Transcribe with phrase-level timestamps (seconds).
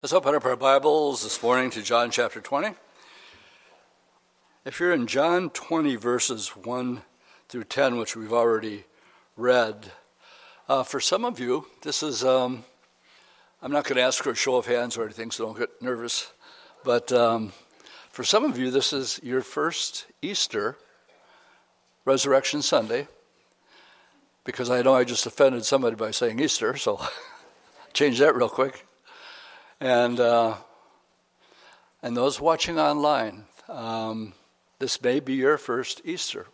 [0.00, 2.68] Let's open up our Bibles this morning to John chapter 20.
[4.64, 7.02] If you're in John 20, verses 1
[7.48, 8.84] through 10, which we've already
[9.36, 9.90] read,
[10.68, 12.64] uh, for some of you, this is, um,
[13.60, 15.82] I'm not going to ask for a show of hands or anything, so don't get
[15.82, 16.30] nervous.
[16.84, 17.52] But um,
[18.12, 20.76] for some of you, this is your first Easter,
[22.04, 23.08] Resurrection Sunday,
[24.44, 27.00] because I know I just offended somebody by saying Easter, so
[27.92, 28.84] change that real quick.
[29.80, 30.56] And, uh,
[32.02, 34.32] and those watching online, um,
[34.80, 36.46] this may be your first Easter.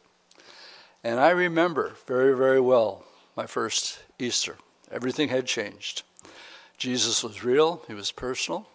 [1.03, 3.05] And I remember very, very well
[3.37, 4.57] my first Easter.
[4.91, 6.03] Everything had changed.
[6.77, 8.69] Jesus was real, he was personal.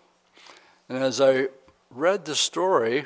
[0.88, 1.48] And as I
[1.91, 3.05] read the story,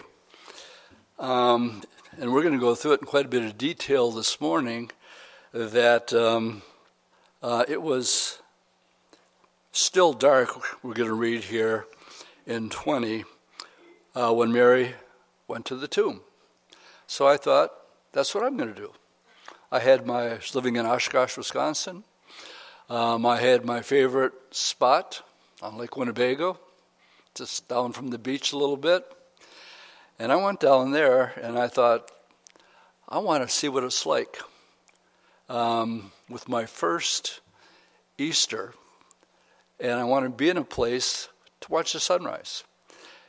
[1.19, 1.81] um,
[2.19, 4.91] and we're going to go through it in quite a bit of detail this morning,
[5.51, 6.61] that um,
[7.41, 8.39] uh, it was
[9.73, 10.49] still dark,
[10.83, 11.87] we're going to read here
[12.45, 13.25] in 20,
[14.13, 14.93] uh, when Mary
[15.47, 16.21] went to the tomb.
[17.07, 17.71] So I thought,
[18.11, 18.93] that's what I'm going to do.
[19.71, 22.03] I had my, I living in Oshkosh, Wisconsin.
[22.87, 25.23] Um, I had my favorite spot
[25.63, 26.59] on Lake Winnebago,
[27.33, 29.03] just down from the beach a little bit.
[30.19, 32.11] And I went down there and I thought,
[33.09, 34.37] I want to see what it's like.
[35.49, 37.39] Um, with my first
[38.19, 38.75] Easter,
[39.83, 41.27] and I wanted to be in a place
[41.59, 42.63] to watch the sunrise.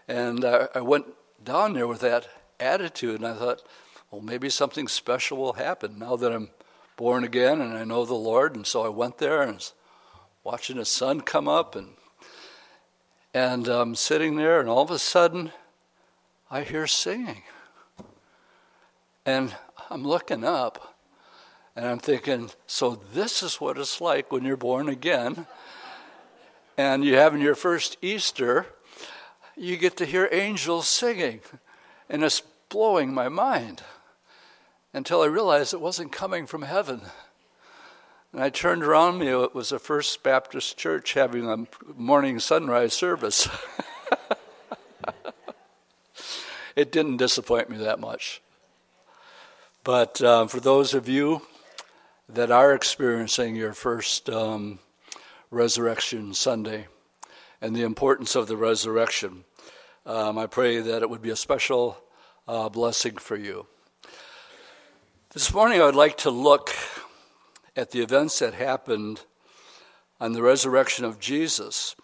[0.07, 1.07] And uh, I went
[1.43, 2.29] down there with that
[2.61, 3.63] attitude, and I thought,
[4.11, 6.51] well, maybe something special will happen now that I'm
[6.97, 8.55] born again and I know the Lord.
[8.55, 9.73] And so I went there and was
[10.45, 11.89] watching the sun come up, and
[13.35, 15.51] and I'm um, sitting there, and all of a sudden,
[16.53, 17.43] I hear singing,
[19.27, 19.57] and
[19.91, 20.95] I'm looking up,
[21.75, 25.49] and I'm thinking, so this is what it's like when you're born again
[26.77, 28.67] and you have in your first Easter,
[29.57, 31.41] you get to hear angels singing.
[32.09, 33.83] And it's blowing my mind
[34.93, 37.03] until I realized it wasn't coming from heaven.
[38.33, 41.67] And I turned around me, it was a First Baptist church having a
[41.97, 43.49] morning sunrise service.
[46.77, 48.43] it didn't disappoint me that much.
[49.85, 51.43] But uh, for those of you
[52.29, 54.81] that are experiencing your first um,
[55.55, 56.89] Resurrection Sunday
[57.61, 59.45] and the importance of the resurrection.
[60.05, 61.97] Um, I pray that it would be a special
[62.49, 63.67] uh, blessing for you.
[65.33, 66.71] This morning, I would like to look
[67.77, 69.23] at the events that happened
[70.21, 71.95] on the resurrection of Jesus.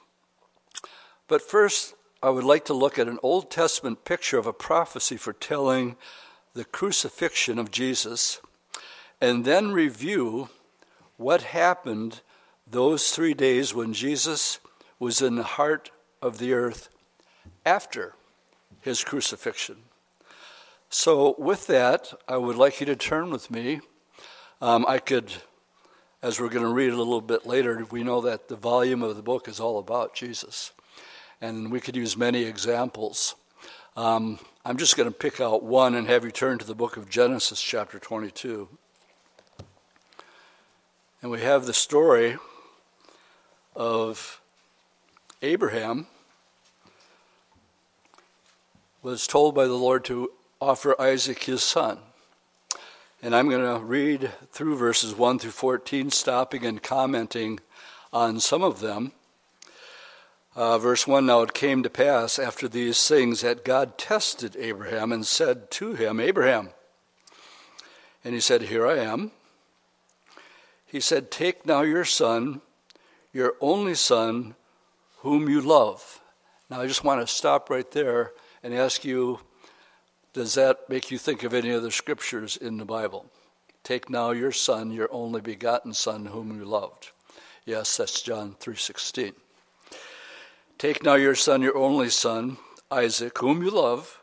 [1.27, 5.17] But first, I would like to look at an Old Testament picture of a prophecy
[5.17, 5.97] foretelling
[6.55, 8.41] the crucifixion of Jesus,
[9.21, 10.51] and then review
[11.17, 12.21] what happened
[12.71, 14.61] those three days when Jesus
[14.99, 15.91] was in the heart
[16.23, 16.89] of the earth
[17.67, 18.15] after
[18.81, 19.77] his crucifixion.
[20.89, 23.81] So, with that, I would like you to turn with me.
[24.61, 25.33] Um, I could,
[26.23, 29.17] as we're going to read a little bit later, we know that the volume of
[29.17, 30.73] the book is all about Jesus.
[31.41, 33.35] And we could use many examples.
[33.97, 36.97] Um, I'm just going to pick out one and have you turn to the book
[36.97, 38.69] of Genesis, chapter 22.
[41.23, 42.37] And we have the story
[43.81, 44.43] of
[45.41, 46.07] Abraham
[49.03, 51.97] was told by the Lord to offer Isaac his son.
[53.23, 57.59] And I'm going to read through verses 1 through 14, stopping and commenting
[58.13, 59.13] on some of them.
[60.55, 65.11] Uh, verse 1 Now it came to pass after these things that God tested Abraham
[65.11, 66.69] and said to him, Abraham.
[68.23, 69.31] And he said, Here I am.
[70.85, 72.61] He said, Take now your son
[73.33, 74.55] your only son,
[75.19, 76.21] whom you love.
[76.69, 78.33] Now, I just want to stop right there
[78.63, 79.41] and ask you
[80.33, 83.27] does that make you think of any other scriptures in the Bible?
[83.83, 87.11] Take now your son, your only begotten son, whom you loved.
[87.65, 89.35] Yes, that's John 3:16.
[90.79, 92.59] Take now your son, your only son,
[92.91, 94.23] Isaac, whom you love,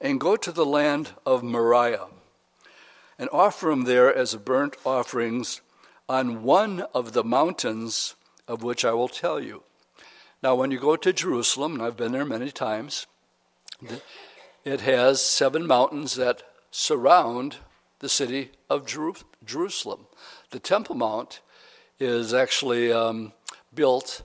[0.00, 2.06] and go to the land of Moriah,
[3.18, 5.60] and offer him there as a burnt offerings
[6.08, 8.14] on one of the mountains
[8.48, 9.62] of which I will tell you.
[10.42, 13.06] Now, when you go to Jerusalem, and I've been there many times,
[14.64, 17.56] it has seven mountains that surround
[18.00, 18.86] the city of
[19.44, 20.06] Jerusalem.
[20.50, 21.40] The Temple Mount
[21.98, 23.32] is actually um,
[23.74, 24.22] built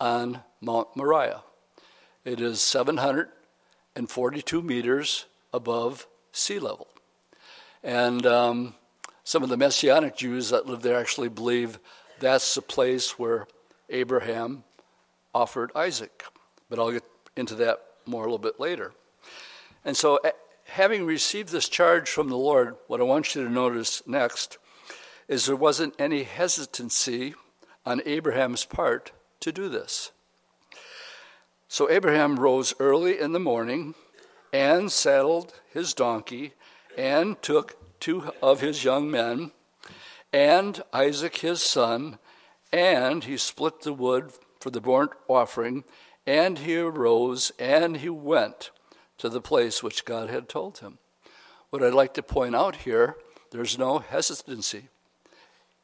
[0.00, 1.42] on Mount Moriah.
[2.24, 6.88] It is 742 meters above sea level.
[7.82, 8.74] And um,
[9.24, 11.78] some of the Messianic Jews that live there actually believe
[12.20, 13.46] that's the place where
[13.90, 14.64] Abraham
[15.34, 16.24] offered Isaac.
[16.70, 17.04] but I'll get
[17.36, 18.92] into that more a little bit later.
[19.84, 20.18] And so,
[20.64, 24.58] having received this charge from the Lord, what I want you to notice next
[25.28, 27.34] is there wasn't any hesitancy
[27.86, 30.10] on Abraham's part to do this.
[31.68, 33.94] So Abraham rose early in the morning
[34.52, 36.54] and saddled his donkey
[36.96, 39.52] and took two of his young men
[40.32, 42.18] and Isaac his son,
[42.72, 45.84] and he split the wood for the burnt offering,
[46.26, 48.70] and he arose and he went
[49.18, 50.98] to the place which God had told him.
[51.70, 53.16] What I'd like to point out here,
[53.50, 54.88] there's no hesitancy.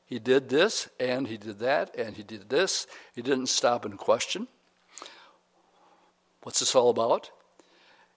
[0.07, 2.87] He did this, and he did that, and he did this.
[3.15, 4.49] He didn't stop and question.
[6.43, 7.31] What's this all about?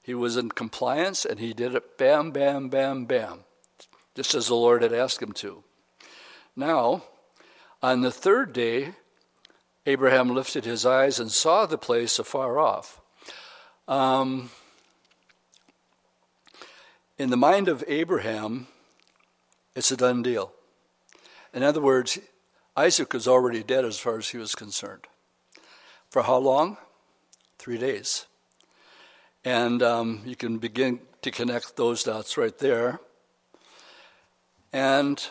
[0.02, 3.40] He was in compliance, and he did it bam, bam, bam, bam,
[4.16, 5.64] just as the Lord had asked him to.
[6.56, 7.04] Now,
[7.82, 8.94] on the third day,
[9.86, 13.00] Abraham lifted his eyes and saw the place afar off.
[13.88, 14.50] Um,
[17.18, 18.68] in the mind of Abraham,
[19.76, 20.52] it's a done deal.
[21.54, 22.20] In other words,
[22.76, 25.08] Isaac was already dead as far as he was concerned.
[26.10, 26.78] For how long?
[27.58, 28.26] Three days.
[29.44, 33.00] And um, you can begin to connect those dots right there.
[34.74, 35.26] And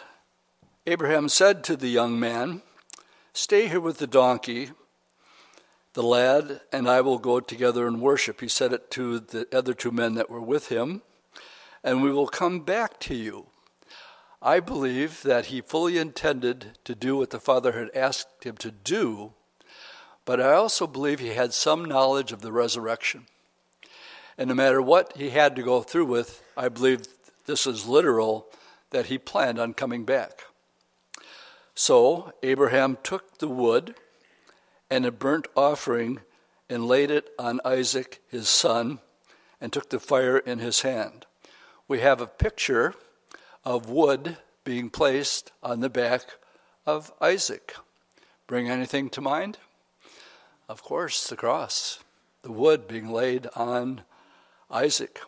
[0.88, 2.62] Abraham said to the young man,
[3.32, 4.70] Stay here with the donkey,
[5.94, 8.40] the lad, and I will go together and worship.
[8.40, 11.02] He said it to the other two men that were with him,
[11.82, 13.46] and we will come back to you.
[14.40, 18.70] I believe that he fully intended to do what the Father had asked him to
[18.70, 19.32] do,
[20.24, 23.26] but I also believe he had some knowledge of the resurrection.
[24.38, 27.08] And no matter what he had to go through with, I believe
[27.46, 28.46] this is literal
[28.90, 30.44] that he planned on coming back.
[31.78, 33.96] So Abraham took the wood
[34.88, 36.20] and a burnt offering
[36.70, 39.00] and laid it on Isaac his son
[39.60, 41.26] and took the fire in his hand.
[41.86, 42.94] We have a picture
[43.62, 46.38] of wood being placed on the back
[46.86, 47.74] of Isaac.
[48.46, 49.58] Bring anything to mind?
[50.70, 51.98] Of course, the cross,
[52.40, 54.00] the wood being laid on
[54.70, 55.20] Isaac.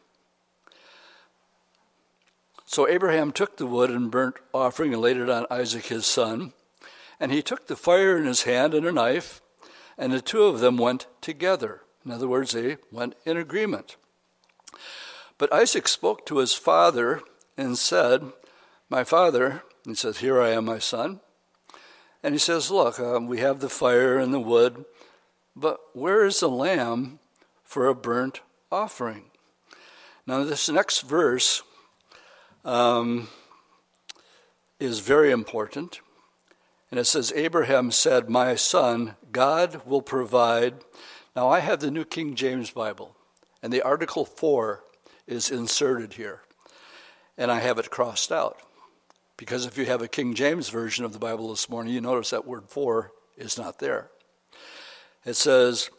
[2.69, 6.53] So Abraham took the wood and burnt offering and laid it on Isaac his son.
[7.19, 9.41] And he took the fire in his hand and a knife,
[9.97, 11.81] and the two of them went together.
[12.05, 13.97] In other words, they went in agreement.
[15.39, 17.23] But Isaac spoke to his father
[17.57, 18.33] and said,
[18.91, 21.21] My father, he says, Here I am, my son.
[22.23, 24.85] And he says, Look, um, we have the fire and the wood,
[25.57, 27.19] but where is the lamb
[27.65, 29.31] for a burnt offering?
[30.27, 31.63] Now, this next verse
[32.69, 33.29] um,
[34.79, 36.01] is very important.
[36.91, 40.75] And it says, Abraham said, My son, God will provide.
[41.35, 43.15] Now, I have the New King James Bible,
[43.63, 44.85] and the article for
[45.27, 46.43] is inserted here
[47.39, 48.59] and I have it crossed out.
[49.37, 52.31] Because if you have a King James version of the Bible this morning, you notice
[52.31, 54.11] that word for is not there.
[55.25, 55.91] It says,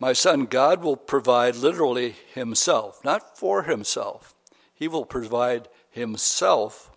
[0.00, 4.34] My son, God will provide literally himself, not for himself.
[4.74, 6.90] He will provide himself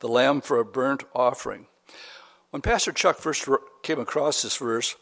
[0.00, 1.66] the lamb for a burnt offering.
[2.50, 3.48] When Pastor Chuck first
[3.82, 4.96] came across this verse,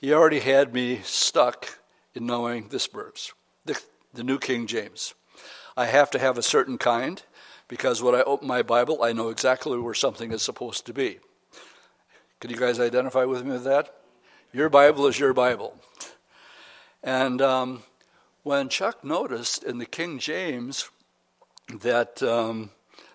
[0.00, 1.78] he already had me stuck
[2.14, 3.32] in knowing this verse,
[3.64, 3.80] the,
[4.12, 5.14] the New King James.
[5.76, 7.22] I have to have a certain kind
[7.68, 11.18] because when I open my Bible, I know exactly where something is supposed to be.
[12.38, 13.94] Can you guys identify with me with that?
[14.52, 15.80] Your Bible is your Bible.
[17.02, 17.82] And um,
[18.42, 20.90] when Chuck noticed in the King James
[21.68, 22.70] that um,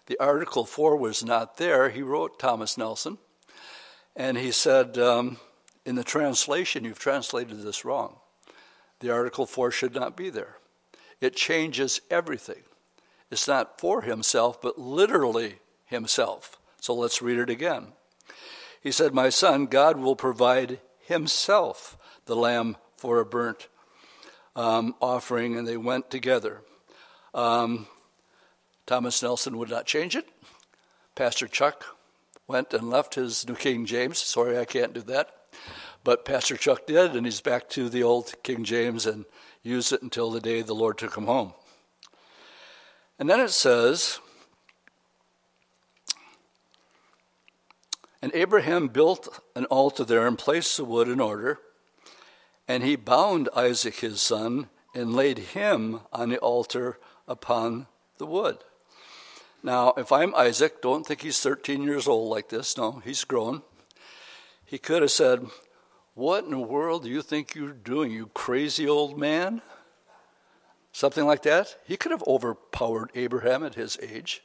[0.07, 3.17] the article for was not there, he wrote Thomas Nelson,
[4.15, 5.37] and he said, um,
[5.85, 8.17] In the translation, you've translated this wrong.
[8.99, 10.57] The article for should not be there.
[11.21, 12.63] It changes everything.
[13.31, 16.57] It's not for himself, but literally himself.
[16.81, 17.87] So let's read it again.
[18.81, 23.67] He said, My son, God will provide himself the lamb for a burnt
[24.55, 26.61] um, offering, and they went together.
[27.33, 27.87] Um,
[28.89, 30.27] Thomas Nelson would not change it.
[31.13, 31.95] Pastor Chuck
[32.47, 34.17] went and left his New King James.
[34.17, 35.29] Sorry, I can't do that.
[36.03, 39.25] But Pastor Chuck did, and he's back to the old King James and
[39.61, 41.53] used it until the day the Lord took him home.
[43.19, 44.19] And then it says,
[48.23, 51.59] And Abraham built an altar there and placed the wood in order.
[52.67, 57.85] And he bound Isaac his son and laid him on the altar upon
[58.17, 58.63] the wood.
[59.61, 62.77] Now, if I'm Isaac, don't think he's 13 years old like this.
[62.77, 63.61] No, he's grown.
[64.63, 65.47] He could have said,
[66.13, 69.61] What in the world do you think you're doing, you crazy old man?
[70.93, 71.75] Something like that.
[71.85, 74.43] He could have overpowered Abraham at his age.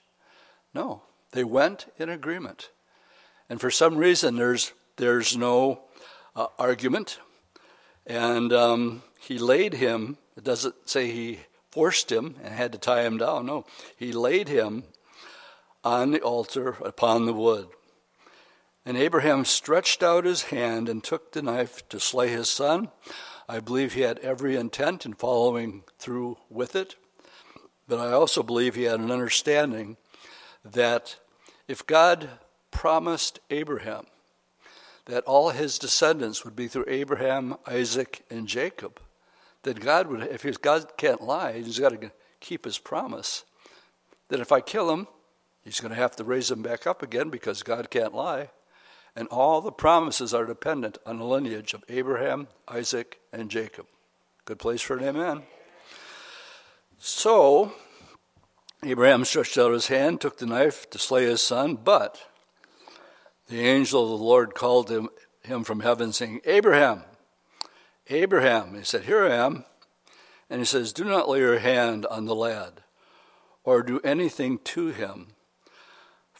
[0.74, 1.02] No,
[1.32, 2.70] they went in agreement.
[3.48, 5.82] And for some reason, there's, there's no
[6.34, 7.20] uh, argument.
[8.06, 11.40] And um, he laid him, it doesn't say he
[11.70, 13.46] forced him and had to tie him down.
[13.46, 13.64] No,
[13.96, 14.84] he laid him
[15.84, 17.68] on the altar upon the wood.
[18.86, 22.90] And Abraham stretched out his hand and took the knife to slay his son.
[23.48, 26.96] I believe he had every intent in following through with it.
[27.86, 29.96] But I also believe he had an understanding
[30.64, 31.16] that
[31.68, 32.28] if God
[32.70, 34.06] promised Abraham
[35.06, 39.00] that all his descendants would be through Abraham, Isaac, and Jacob,
[39.62, 42.10] that God would, if God can't lie, he's got to
[42.40, 43.44] keep his promise.
[44.28, 45.06] That if I kill him,
[45.64, 48.50] he's going to have to raise him back up again because God can't lie.
[49.16, 53.86] And all the promises are dependent on the lineage of Abraham, Isaac, and Jacob.
[54.44, 55.42] Good place for an amen.
[56.98, 57.72] So,
[58.82, 62.28] Abraham stretched out his hand, took the knife to slay his son, but
[63.48, 65.08] the angel of the Lord called him,
[65.42, 67.02] him from heaven, saying, Abraham,
[68.08, 68.74] Abraham.
[68.74, 69.64] He said, Here I am.
[70.50, 72.82] And he says, Do not lay your hand on the lad
[73.64, 75.33] or do anything to him.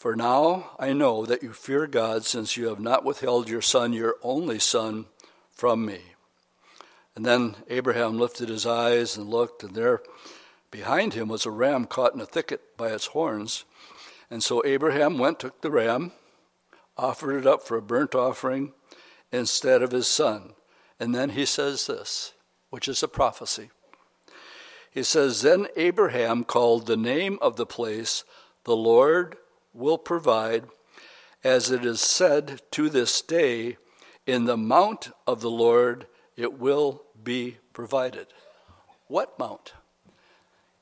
[0.04, 3.94] For now I know that you fear God, since you have not withheld your son,
[3.94, 5.06] your only son,
[5.50, 6.00] from me.
[7.16, 10.02] And then Abraham lifted his eyes and looked, and there
[10.70, 13.64] behind him was a ram caught in a thicket by its horns.
[14.30, 16.12] And so Abraham went, took the ram,
[16.99, 18.75] offered it up for a burnt offering
[19.32, 20.52] instead of his son.
[21.00, 22.34] And then he says this,
[22.68, 23.70] which is a prophecy.
[24.90, 28.25] He says, Then Abraham called the name of the place,
[28.64, 29.38] The Lord
[29.75, 30.64] will provide,
[31.43, 33.76] as it is said to this day,
[34.26, 38.28] In the mount of the Lord it will be provided.
[39.09, 39.75] What mount?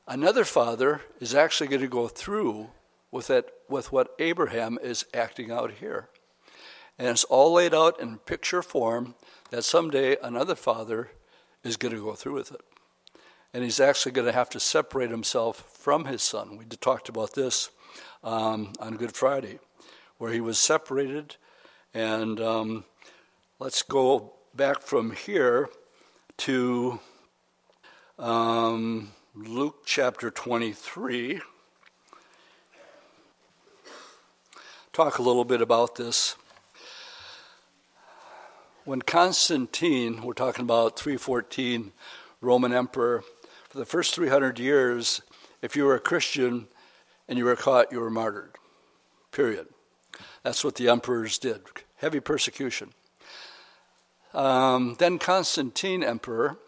[0.07, 2.69] Another father is actually going to go through
[3.11, 6.09] with, it, with what Abraham is acting out here.
[6.99, 9.15] And it's all laid out in picture form
[9.51, 11.11] that someday another father
[11.63, 12.61] is going to go through with it.
[13.55, 16.57] And he's actually going to have to separate himself from his son.
[16.57, 17.71] We talked about this
[18.23, 19.59] um, on Good Friday,
[20.19, 21.37] where he was separated.
[21.95, 22.85] And um,
[23.59, 25.69] let's go back from here
[26.39, 27.01] to
[28.19, 31.41] um, Luke chapter 23.
[34.93, 36.37] Talk a little bit about this
[38.85, 41.93] when Constantine, we're talking about 314,
[42.41, 43.23] Roman emperor,
[43.69, 45.23] for the first 300 years,
[45.61, 46.67] if you were a Christian
[47.29, 48.52] and you were caught, you were martyred.
[49.31, 49.67] Period.
[50.43, 51.62] That's what the emperors did.
[51.97, 52.93] Heavy persecution.
[54.35, 56.59] Um, then Constantine, emperor,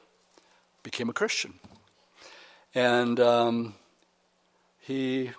[0.82, 1.54] became a Christian.
[2.75, 3.75] And um,
[4.80, 5.30] he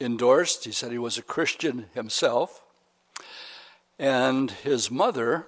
[0.00, 2.62] endorsed, he said he was a Christian himself.
[3.98, 5.46] And his mother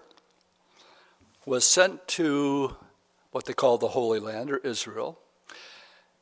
[1.44, 2.76] was sent to
[3.32, 5.18] what they call the Holy Land or Israel.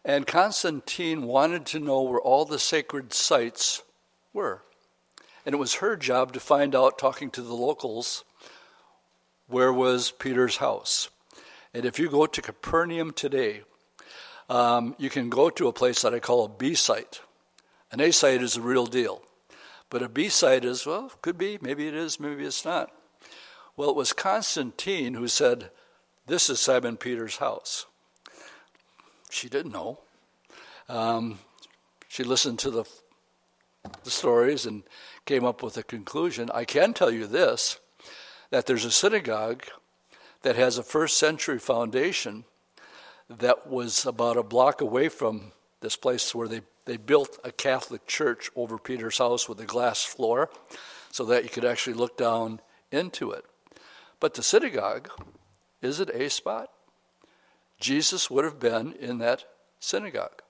[0.05, 3.83] And Constantine wanted to know where all the sacred sites
[4.33, 4.63] were.
[5.47, 8.25] And it was her job to find out, talking to the locals,
[9.47, 11.09] where was Peter's house.
[11.75, 13.63] And if you go to Capernaum today,
[14.49, 17.21] um, you can go to a place that I call a B site.
[17.91, 19.23] An A site is a real deal.
[19.89, 22.91] But a B site is, well, could be, maybe it is, maybe it's not.
[23.77, 25.71] Well, it was Constantine who said,
[26.27, 27.87] This is Simon Peter's house.
[29.33, 29.99] She didn't know.
[30.91, 31.39] Um,
[32.07, 32.85] she listened to the,
[34.05, 34.83] the stories and
[35.25, 36.51] came up with a conclusion.
[36.53, 37.79] I can tell you this
[38.51, 39.65] that there's a synagogue
[40.43, 42.45] that has a first century foundation
[43.31, 48.07] that was about a block away from this place where they, they built a Catholic
[48.07, 50.51] church over Peter's house with a glass floor
[51.11, 52.61] so that you could actually look down
[52.91, 53.47] into it.
[54.21, 55.09] But the synagogue
[55.81, 56.69] is it a spot.
[57.83, 59.45] Jesus would have been in that
[59.81, 60.41] synagogue.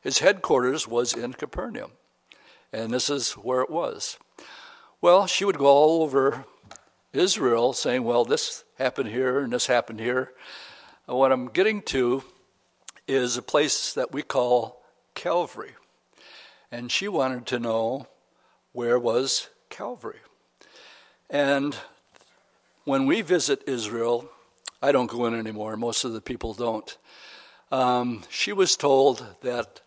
[0.00, 1.92] His headquarters was in Capernaum,
[2.72, 4.16] and this is where it was.
[5.02, 6.46] Well, she would go all over
[7.12, 10.32] Israel saying, Well, this happened here and this happened here.
[11.06, 12.24] And what I'm getting to
[13.06, 14.82] is a place that we call
[15.14, 15.74] Calvary.
[16.70, 18.06] And she wanted to know
[18.72, 20.20] where was Calvary.
[21.28, 21.76] And
[22.84, 24.30] when we visit Israel,
[24.82, 26.96] I don't go in anymore, most of the people don't.
[27.70, 29.80] Um, she was told that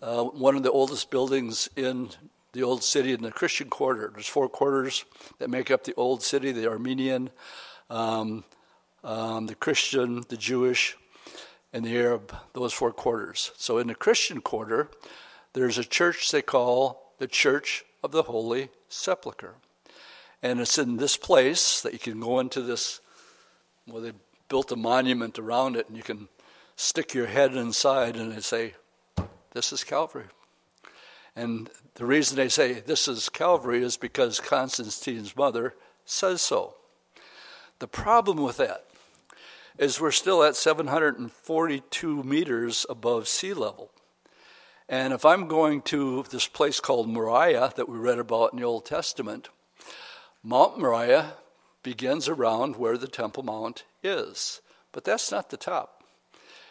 [0.00, 2.10] uh, one of the oldest buildings in
[2.52, 5.04] the old city in the Christian quarter, there's four quarters
[5.38, 7.30] that make up the old city the Armenian,
[7.90, 8.44] um,
[9.02, 10.96] um, the Christian, the Jewish,
[11.72, 13.50] and the Arab, those four quarters.
[13.56, 14.88] So in the Christian quarter,
[15.52, 19.54] there's a church they call the Church of the Holy Sepulchre.
[20.42, 23.00] And it's in this place that you can go into this,
[23.86, 24.12] well, they
[24.48, 26.28] built a monument around it, and you can
[26.76, 28.74] stick your head inside and they say,
[29.52, 30.26] This is Calvary.
[31.36, 35.74] And the reason they say this is Calvary is because Constantine's mother
[36.04, 36.76] says so.
[37.80, 38.84] The problem with that
[39.78, 43.90] is we're still at 742 meters above sea level.
[44.88, 48.64] And if I'm going to this place called Moriah that we read about in the
[48.64, 49.48] Old Testament,
[50.42, 51.32] Mount Moriah
[51.84, 54.60] begins around where the Temple Mount is.
[54.90, 56.02] But that's not the top.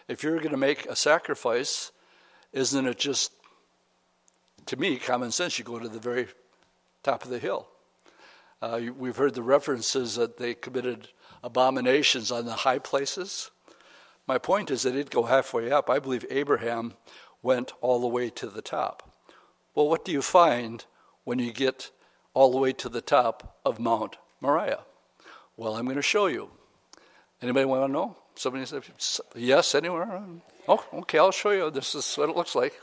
[0.10, 1.93] If you're going to make a sacrifice,
[2.51, 3.32] isn't it just
[4.67, 6.27] to me, common sense, you go to the very
[7.03, 7.67] top of the hill.
[8.62, 11.10] Uh, we've heard the references that they committed
[11.43, 13.51] abominations on the high places.
[14.25, 15.89] My point is they didn't go halfway up.
[15.89, 16.93] I believe Abraham
[17.41, 19.12] went all the way to the top.
[19.75, 20.86] Well, what do you find
[21.25, 21.91] when you get
[22.34, 24.84] all the way to the top of Mount Moriah?
[25.55, 26.50] Well, I'm going to show you.
[27.41, 28.15] Anybody want to know?
[28.36, 28.83] Somebody said,
[29.36, 30.22] yes, anywhere?
[30.67, 31.69] Oh, okay, I'll show you.
[31.69, 32.74] This is what it looks like.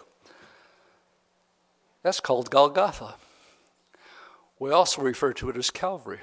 [2.03, 3.17] That's called Golgotha.
[4.59, 6.21] We also refer to it as Calvary.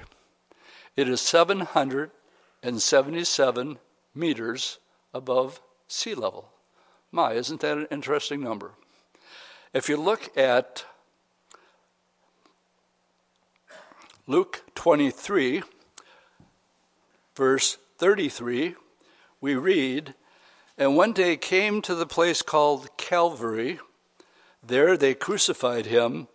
[0.96, 3.78] It is 777
[4.14, 4.78] meters
[5.12, 6.48] above sea level.
[7.10, 8.72] My, isn't that an interesting number?
[9.74, 10.84] If you look at
[14.26, 15.62] Luke 23,
[17.38, 18.74] verse 33,
[19.40, 20.14] we read,
[20.76, 23.78] And one day came to the place called Calvary
[24.62, 26.28] there they crucified him,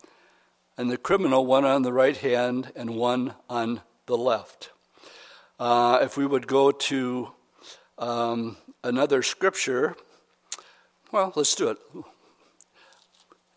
[0.77, 4.71] and the criminal, one on the right hand and one on the left.
[5.59, 7.31] Uh, if we would go to
[7.99, 9.95] um, another scripture,
[11.11, 11.77] well, let's do it.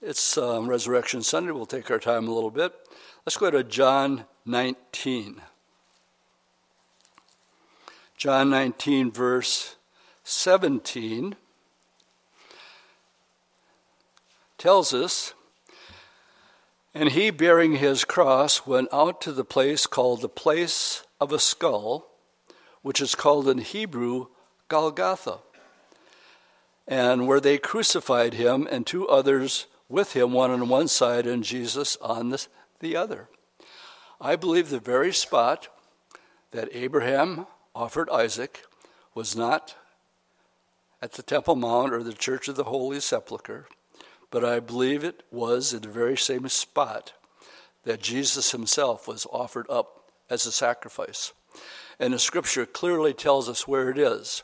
[0.02, 1.52] It's um, Resurrection Sunday.
[1.52, 2.74] We'll take our time a little bit.
[3.24, 5.40] Let's go to John 19.
[8.16, 9.76] John 19, verse
[10.24, 11.36] 17.
[14.58, 15.34] tells us,
[16.94, 21.38] and he, bearing his cross, went out to the place called the place of a
[21.38, 22.06] skull,
[22.82, 24.28] which is called in Hebrew
[24.68, 25.38] Golgotha,
[26.88, 31.44] and where they crucified him and two others with him, one on one side and
[31.44, 32.46] Jesus on the,
[32.80, 33.28] the other.
[34.20, 35.68] I believe the very spot
[36.52, 37.46] that Abraham
[37.76, 38.64] offered Isaac
[39.14, 39.76] was not
[41.02, 43.68] at the Temple Mount or the Church of the Holy Sepulchre,
[44.30, 47.12] but I believe it was in the very same spot
[47.84, 51.32] that Jesus himself was offered up as a sacrifice.
[52.00, 54.42] And the scripture clearly tells us where it is.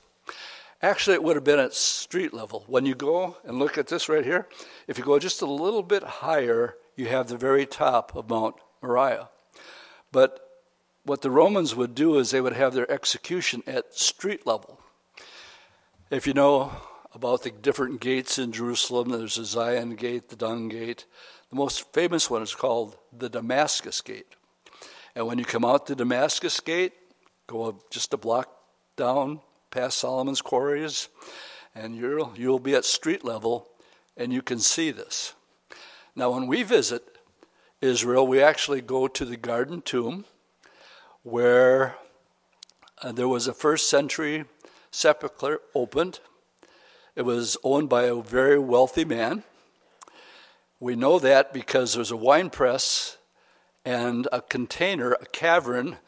[0.82, 2.64] Actually, it would have been at street level.
[2.66, 4.46] When you go and look at this right here,
[4.86, 8.56] if you go just a little bit higher, you have the very top of Mount
[8.82, 9.30] Moriah.
[10.10, 10.51] But
[11.04, 14.80] what the Romans would do is they would have their execution at street level.
[16.10, 16.72] If you know
[17.14, 19.10] about the different gates in Jerusalem.
[19.10, 21.06] There's the Zion Gate, the Dung Gate.
[21.50, 24.34] The most famous one is called the Damascus Gate.
[25.14, 26.94] And when you come out the Damascus Gate,
[27.46, 28.50] go just a block
[28.96, 31.08] down past Solomon's quarries,
[31.74, 33.68] and you'll, you'll be at street level
[34.16, 35.34] and you can see this.
[36.14, 37.02] Now, when we visit
[37.80, 40.26] Israel, we actually go to the Garden Tomb
[41.22, 41.96] where
[43.02, 44.44] uh, there was a first century
[44.90, 46.20] sepulchre opened
[47.14, 49.42] it was owned by a very wealthy man.
[50.80, 53.18] We know that because there's a wine press
[53.84, 55.98] and a container, a cavern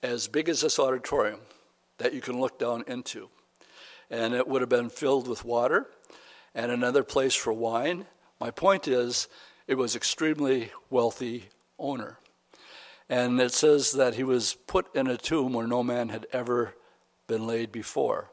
[0.00, 1.40] as big as this auditorium
[1.98, 3.30] that you can look down into.
[4.10, 5.88] And it would have been filled with water
[6.54, 8.06] and another place for wine.
[8.38, 9.26] My point is,
[9.66, 11.48] it was extremely wealthy
[11.80, 12.18] owner.
[13.08, 16.74] And it says that he was put in a tomb where no man had ever
[17.26, 18.30] been laid before.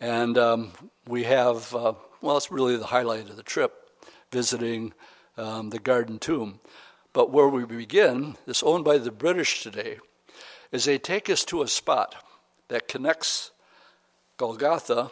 [0.00, 0.72] And um,
[1.06, 3.90] we have, uh, well, it's really the highlight of the trip,
[4.30, 4.94] visiting
[5.36, 6.60] um, the Garden Tomb.
[7.12, 9.98] But where we begin, it's owned by the British today,
[10.72, 12.16] is they take us to a spot
[12.68, 13.50] that connects
[14.38, 15.10] Golgotha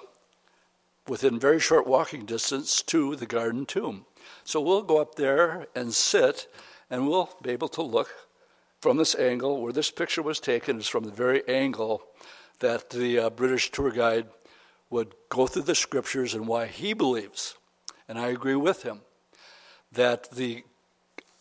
[1.06, 4.06] within very short walking distance to the Garden Tomb.
[4.44, 6.46] So we'll go up there and sit,
[6.88, 8.10] and we'll be able to look
[8.80, 12.02] from this angle where this picture was taken is from the very angle
[12.60, 14.26] that the uh, British tour guide
[14.88, 17.56] would go through the scriptures and why he believes,
[18.08, 19.02] and I agree with him,
[19.92, 20.64] that the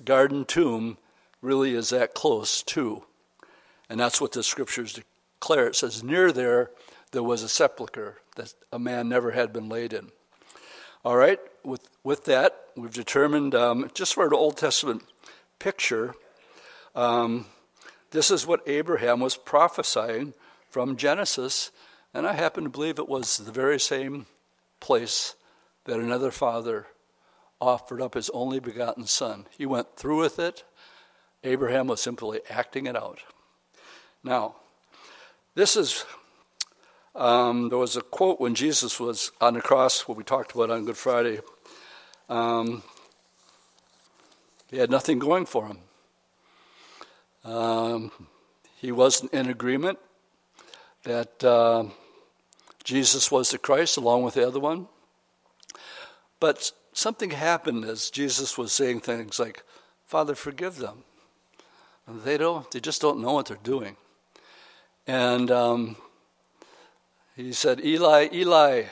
[0.04, 0.98] garden tomb
[1.42, 3.04] really is that close to.
[3.90, 5.00] And that's what the scriptures
[5.40, 5.68] declare.
[5.68, 6.72] it says, Near there,
[7.12, 10.10] there was a sepulchre that a man never had been laid in.
[11.04, 15.04] All right, with, with that, we've determined um, just for an Old Testament
[15.58, 16.14] picture,
[16.96, 17.46] um,
[18.12, 20.34] this is what Abraham was prophesying
[20.70, 21.72] from Genesis,
[22.14, 24.26] and I happen to believe it was the very same
[24.80, 25.36] place
[25.86, 26.88] that another father
[27.62, 29.46] offered up his only begotten son.
[29.58, 30.64] He went through with it.
[31.44, 33.20] Abraham was simply acting it out.
[34.24, 34.56] Now,
[35.56, 36.06] this is,
[37.16, 40.70] um, there was a quote when Jesus was on the cross, what we talked about
[40.70, 41.40] on Good Friday.
[42.28, 42.84] Um,
[44.70, 45.80] he had nothing going for him.
[47.44, 48.12] Um,
[48.78, 50.00] he wasn't in agreement
[51.04, 51.86] that uh,
[52.84, 54.88] Jesus was the Christ along with the other one.
[56.40, 59.64] But something happened as Jesus was saying things like,
[60.06, 61.04] Father, forgive them.
[62.08, 63.96] And they don't, they just don't know what they're doing.
[65.06, 65.96] And um,
[67.36, 68.84] he said, Eli, Eli,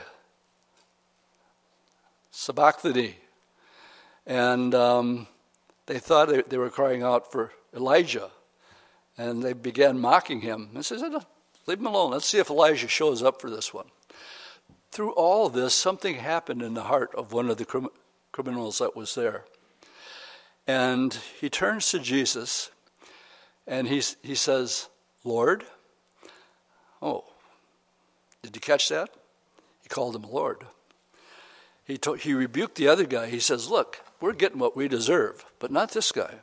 [2.31, 3.15] sabachthani.
[4.25, 5.27] And um,
[5.86, 8.29] they thought they, they, were crying out for Elijah.
[9.17, 10.69] And they began mocking him.
[10.73, 11.01] And says,
[11.65, 12.12] leave him alone.
[12.12, 13.88] Let's see if Elijah shows up for this one.
[14.91, 17.89] Through all of this, something happened in the heart of one of the crim-
[18.32, 19.45] criminals that was there.
[20.67, 22.71] And he turns to Jesus
[23.65, 24.88] and he, he says,
[25.23, 25.63] Lord.
[27.01, 27.25] Oh,
[28.41, 29.10] did you catch that?
[29.84, 30.65] He called him Lord.
[31.86, 33.27] He, he rebuked the other guy.
[33.27, 36.36] He says, Look, we're getting what we deserve, but not this guy.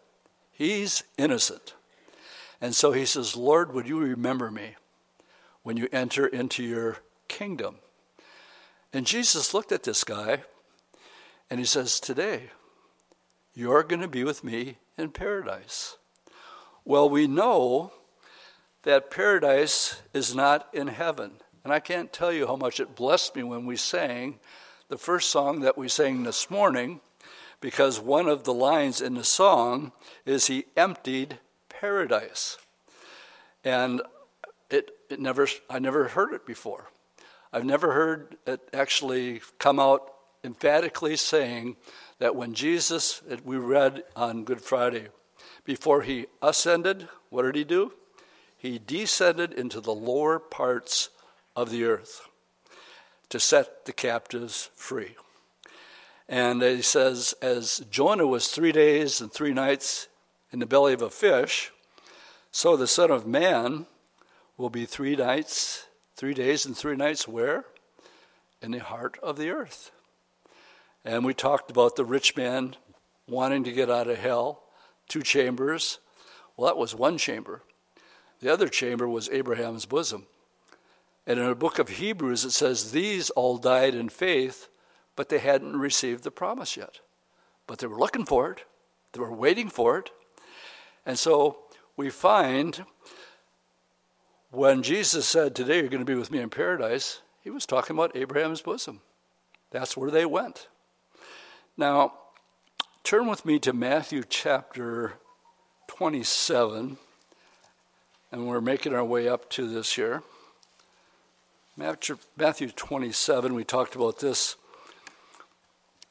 [0.53, 1.75] He's innocent.
[2.64, 4.77] And so he says, Lord, would you remember me
[5.64, 6.96] when you enter into your
[7.29, 7.77] kingdom?
[8.90, 10.44] And Jesus looked at this guy
[11.50, 12.44] and he says, Today,
[13.53, 15.98] you're going to be with me in paradise.
[16.87, 17.92] Well, we know
[18.85, 21.33] that paradise is not in heaven.
[21.64, 24.38] And I can't tell you how much it blessed me when we sang
[24.88, 27.03] the first song that we sang this morning,
[27.61, 29.92] because one of the lines in the song
[30.24, 31.40] is He emptied
[31.85, 32.57] paradise.
[33.62, 34.01] And
[34.70, 36.88] it, it never, I never heard it before.
[37.53, 40.11] I've never heard it actually come out
[40.42, 41.77] emphatically saying
[42.20, 45.09] that when Jesus, we read on Good Friday,
[45.66, 47.92] before he ascended, what did he do?
[48.57, 51.11] He descended into the lower parts
[51.55, 52.23] of the earth
[53.29, 55.16] to set the captives free.
[56.31, 60.09] And he says, as Jonah was three days and three nights
[60.55, 61.73] in the belly of a fish,
[62.53, 63.87] so the Son of Man
[64.57, 67.64] will be three nights, three days and three nights where?
[68.62, 69.90] In the heart of the earth.
[71.05, 72.77] And we talked about the rich man
[73.27, 74.62] wanting to get out of hell
[75.09, 75.99] two chambers.
[76.57, 77.62] Well, that was one chamber.
[78.38, 80.29] The other chamber was Abraham's bosom.
[81.27, 84.69] And in the book of Hebrews, it says, These all died in faith,
[85.17, 87.01] but they hadn't received the promise yet.
[87.67, 88.62] But they were looking for it,
[89.14, 90.12] they were waiting for it.
[91.07, 91.59] And so
[91.97, 92.85] we find
[94.51, 97.97] when Jesus said, Today you're going to be with me in paradise, he was talking
[97.97, 99.01] about Abraham's bosom.
[99.71, 100.69] That's where they went.
[101.77, 102.12] Now,
[103.05, 105.12] Turn with me to Matthew chapter
[105.88, 106.97] 27,
[108.33, 110.23] and we're making our way up to this here.
[111.77, 114.57] Matthew 27, we talked about this.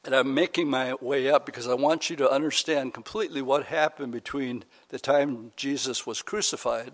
[0.04, 4.12] And I'm making my way up because I want you to understand completely what happened
[4.12, 6.92] between the time Jesus was crucified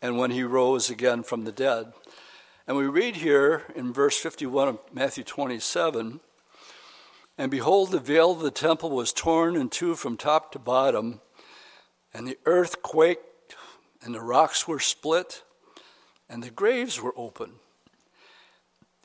[0.00, 1.92] and when he rose again from the dead.
[2.66, 6.20] And we read here in verse 51 of Matthew 27
[7.40, 11.22] and behold, the veil of the temple was torn in two from top to bottom,
[12.12, 13.56] and the earth quaked,
[14.02, 15.42] and the rocks were split,
[16.28, 17.52] and the graves were open.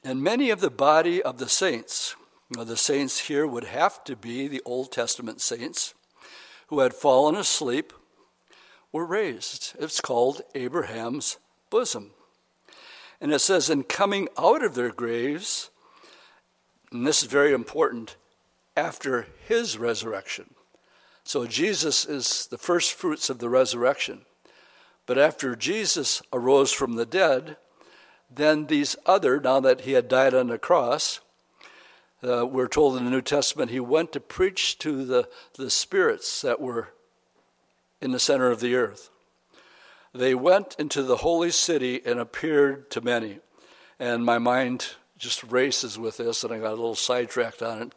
[0.03, 2.17] And many of the body of the saints,
[2.49, 5.93] the saints here would have to be the Old Testament saints,
[6.67, 7.93] who had fallen asleep,
[8.91, 9.73] were raised.
[9.79, 11.37] It's called Abraham's
[11.69, 12.11] bosom.
[13.19, 15.69] And it says, in coming out of their graves,
[16.91, 18.15] and this is very important,
[18.77, 20.53] after his resurrection.
[21.23, 24.21] So Jesus is the first fruits of the resurrection.
[25.05, 27.57] But after Jesus arose from the dead,
[28.29, 31.19] then these other, now that he had died on the cross,
[32.25, 36.41] uh, we're told in the New Testament he went to preach to the, the spirits
[36.41, 36.89] that were
[38.01, 39.09] in the center of the earth.
[40.13, 43.39] They went into the holy city and appeared to many.
[43.99, 47.93] And my mind just races with this, and I got a little sidetracked on it.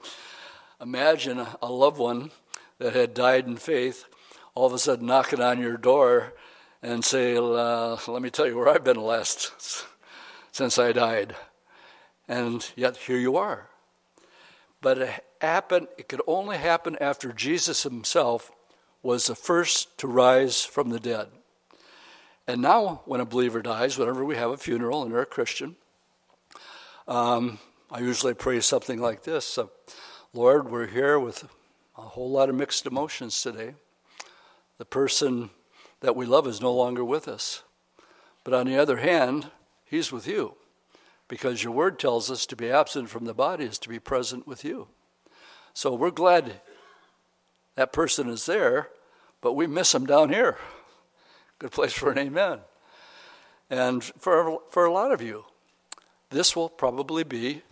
[0.80, 2.30] Imagine a loved one
[2.78, 4.04] that had died in faith
[4.54, 6.34] all of a sudden knocking on your door
[6.82, 9.52] and say, uh, Let me tell you where I've been last
[10.52, 11.36] since I died.
[12.26, 13.67] And yet here you are.
[14.80, 18.50] But it happened, it could only happen after Jesus himself
[19.02, 21.28] was the first to rise from the dead.
[22.46, 25.76] And now, when a believer dies, whenever we have a funeral and they're a Christian,
[27.06, 27.58] um,
[27.90, 29.58] I usually pray something like this
[30.32, 31.48] Lord, we're here with
[31.96, 33.74] a whole lot of mixed emotions today.
[34.78, 35.50] The person
[36.00, 37.62] that we love is no longer with us.
[38.44, 39.50] But on the other hand,
[39.84, 40.57] he's with you
[41.28, 44.46] because your word tells us to be absent from the body is to be present
[44.46, 44.88] with you.
[45.74, 46.60] So we're glad
[47.76, 48.88] that person is there,
[49.40, 50.56] but we miss him down here.
[51.58, 52.60] Good place for an amen.
[53.70, 55.44] And for, for a lot of you,
[56.30, 57.62] this will probably be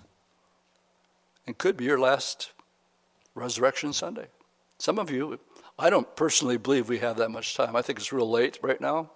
[1.46, 2.52] and could be your last
[3.34, 4.26] Resurrection Sunday.
[4.78, 5.38] Some of you,
[5.78, 7.76] I don't personally believe we have that much time.
[7.76, 9.10] I think it's real late right now.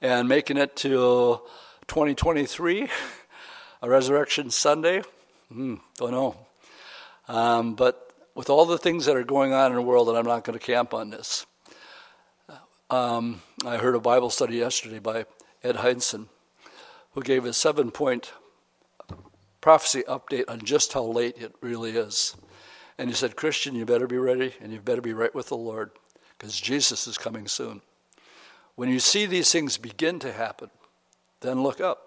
[0.00, 1.40] And making it to
[1.86, 2.88] 2023,
[3.82, 5.02] a Resurrection Sunday,
[5.52, 6.36] mm, don't know.
[7.28, 10.26] Um, but with all the things that are going on in the world, and I'm
[10.26, 11.46] not going to camp on this,
[12.90, 15.26] um, I heard a Bible study yesterday by
[15.62, 16.26] Ed Hindson,
[17.12, 18.32] who gave a seven point
[19.60, 22.36] prophecy update on just how late it really is.
[22.98, 25.56] And he said, Christian, you better be ready and you better be right with the
[25.56, 25.90] Lord
[26.38, 27.82] because Jesus is coming soon.
[28.76, 30.70] When you see these things begin to happen,
[31.40, 32.05] then look up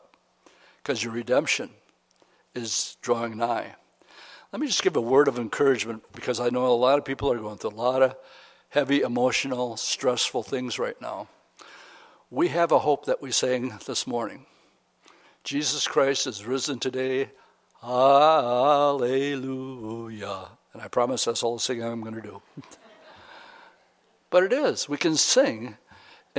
[0.90, 1.70] because your redemption
[2.56, 3.76] is drawing nigh.
[4.52, 7.32] Let me just give a word of encouragement because I know a lot of people
[7.32, 8.16] are going through a lot of
[8.70, 11.28] heavy, emotional, stressful things right now.
[12.32, 14.48] We have a hope that we sang this morning.
[15.44, 17.30] Jesus Christ is risen today.
[17.84, 18.98] Hallelujah.
[20.74, 22.42] And I promise that's all the singing I'm going to do.
[24.32, 24.90] but it is.
[24.90, 25.78] We can sing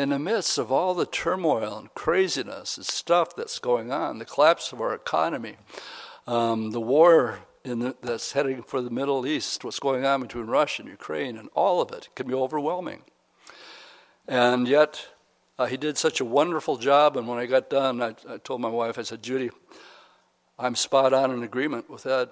[0.00, 4.24] in the midst of all the turmoil and craziness and stuff that's going on, the
[4.24, 5.56] collapse of our economy,
[6.26, 10.82] um, the war the, that's heading for the Middle East, what's going on between Russia
[10.82, 13.02] and Ukraine, and all of it can be overwhelming.
[14.26, 15.08] And yet,
[15.58, 17.18] uh, he did such a wonderful job.
[17.18, 19.50] And when I got done, I, I told my wife, I said, Judy,
[20.58, 22.30] I'm spot on in agreement with Ed,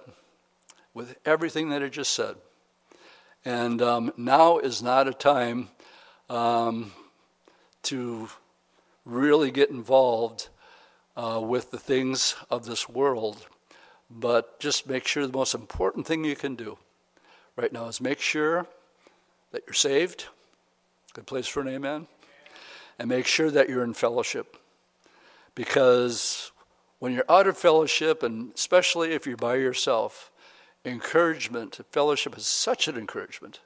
[0.95, 2.37] with everything that he just said.
[3.45, 5.69] And um, now is not a time
[6.31, 6.93] um,
[7.85, 8.29] to
[9.05, 10.49] really get involved
[11.17, 13.47] uh, with the things of this world
[14.11, 16.79] but just make sure the most important thing you can do
[17.57, 18.67] right now is make sure
[19.53, 20.27] that you're saved.
[21.13, 22.07] Good place for an amen.
[22.99, 24.57] And make sure that you're in fellowship.
[25.55, 26.51] Because
[26.99, 30.31] when you're out of fellowship, and especially if you're by yourself,
[30.85, 33.61] encouragement, fellowship is such an encouragement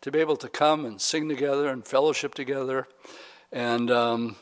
[0.00, 2.88] to be able to come and sing together and fellowship together.
[3.52, 4.36] And um,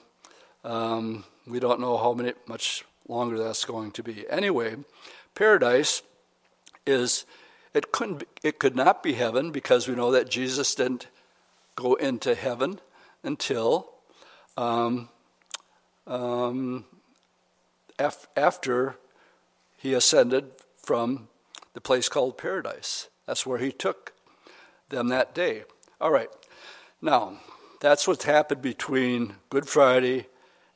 [0.65, 4.25] um, we don't know how many, much longer that's going to be.
[4.31, 4.77] Anyway,
[5.35, 6.03] Paradise
[6.87, 7.25] is
[7.75, 11.09] it couldn't it could not be heaven because we know that Jesus didn't
[11.77, 12.81] go into heaven
[13.23, 13.91] until
[14.57, 15.09] um,
[16.07, 16.85] um,
[17.99, 18.97] af- after
[19.77, 21.29] he ascended from
[21.75, 23.09] the place called paradise.
[23.27, 24.13] That's where he took
[24.89, 25.65] them that day.
[26.01, 26.31] All right.
[27.01, 27.39] Now,
[27.81, 30.27] that's what's happened between Good Friday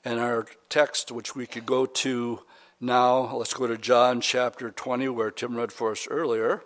[0.04, 2.40] and our text, which we could go to
[2.80, 6.62] now, let's go to John chapter 20, where Tim read for us earlier.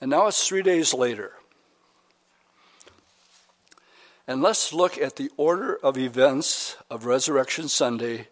[0.00, 1.32] And now it's three days later.
[4.28, 8.28] And let's look at the order of events of Resurrection Sunday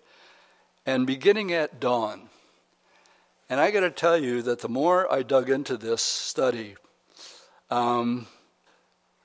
[0.85, 2.29] and beginning at dawn.
[3.49, 6.77] And I got to tell you that the more I dug into this study,
[7.70, 8.27] um,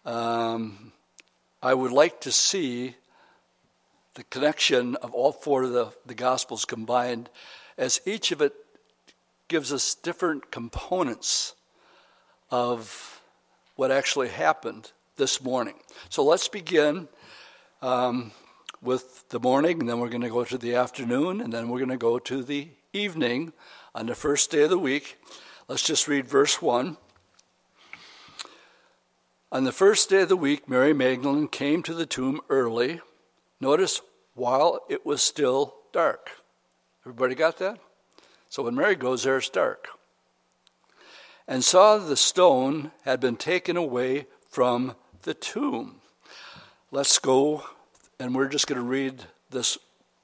[0.06, 0.94] um,
[1.62, 2.96] I would like to see
[4.14, 7.30] the connection of all four of the, the Gospels combined,
[7.78, 8.54] as each of it
[9.50, 11.56] gives us different components
[12.50, 13.22] of
[13.76, 15.76] what actually happened this morning.
[16.08, 17.10] So let's begin
[17.82, 18.32] um,
[18.82, 21.80] with the morning, and then we're going to go to the afternoon, and then we're
[21.80, 23.52] going to go to the evening
[23.94, 25.18] on the first day of the week.
[25.68, 26.96] Let's just read verse 1.
[29.52, 33.02] On the first day of the week, Mary Magdalene came to the tomb early.
[33.60, 34.00] Notice
[34.36, 36.30] while it was still dark.
[37.04, 37.80] Everybody got that?
[38.48, 39.88] So when Mary goes there, it's dark.
[41.48, 46.02] And saw the stone had been taken away from the tomb.
[46.92, 47.64] Let's go,
[48.20, 49.80] and we're just going to read this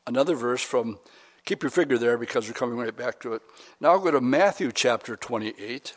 [0.05, 0.99] another verse from.
[1.45, 3.41] Keep your finger there because we're coming right back to it.
[3.79, 5.95] Now I'll go to Matthew chapter 28.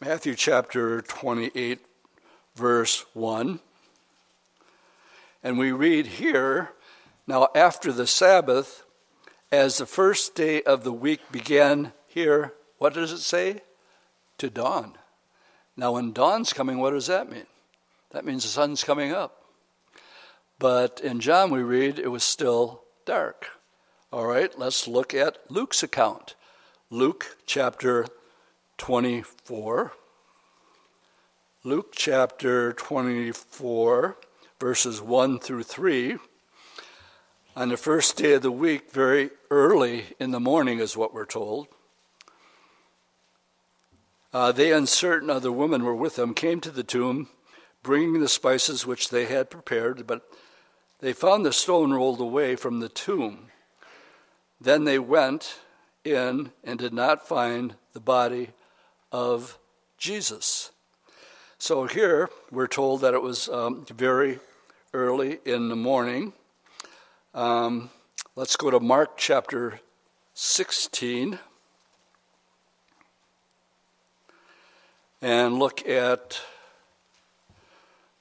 [0.00, 1.80] Matthew chapter 28,
[2.54, 3.58] verse 1.
[5.42, 6.70] And we read here
[7.26, 8.84] now, after the Sabbath,
[9.50, 13.62] as the first day of the week began here, what does it say?
[14.38, 14.94] To dawn.
[15.76, 17.46] Now, when dawn's coming, what does that mean?
[18.12, 19.42] That means the sun's coming up.
[20.60, 23.46] But in John, we read it was still dark.
[24.12, 26.36] All right, let's look at Luke's account.
[26.88, 28.06] Luke chapter
[28.78, 29.92] 24.
[31.64, 34.16] Luke chapter 24,
[34.58, 36.16] verses 1 through 3.
[37.56, 41.26] On the first day of the week, very early in the morning, is what we're
[41.26, 41.66] told.
[44.32, 47.28] Uh, they and certain other women were with them, came to the tomb,
[47.82, 50.22] bringing the spices which they had prepared, but
[51.00, 53.48] they found the stone rolled away from the tomb.
[54.60, 55.58] Then they went
[56.04, 58.50] in and did not find the body
[59.12, 59.58] of
[59.96, 60.70] Jesus.
[61.58, 64.38] So here we're told that it was um, very
[64.94, 66.32] early in the morning.
[67.34, 67.90] Um,
[68.36, 69.80] let's go to Mark chapter
[70.34, 71.38] 16
[75.20, 76.40] and look at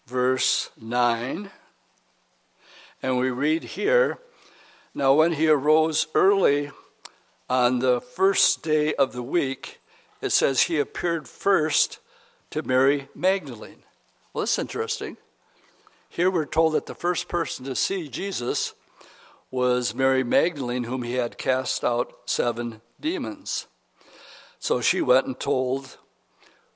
[0.08, 1.52] verse 9.
[3.04, 4.18] And we read here
[4.96, 6.72] Now, when he arose early
[7.50, 9.80] on the first day of the week,
[10.22, 12.00] it says he appeared first
[12.52, 13.84] to Mary Magdalene.
[14.34, 15.18] Well, that's interesting.
[16.10, 18.74] Here we're told that the first person to see Jesus
[19.52, 23.68] was Mary Magdalene, whom he had cast out seven demons.
[24.60, 25.98] So she went and told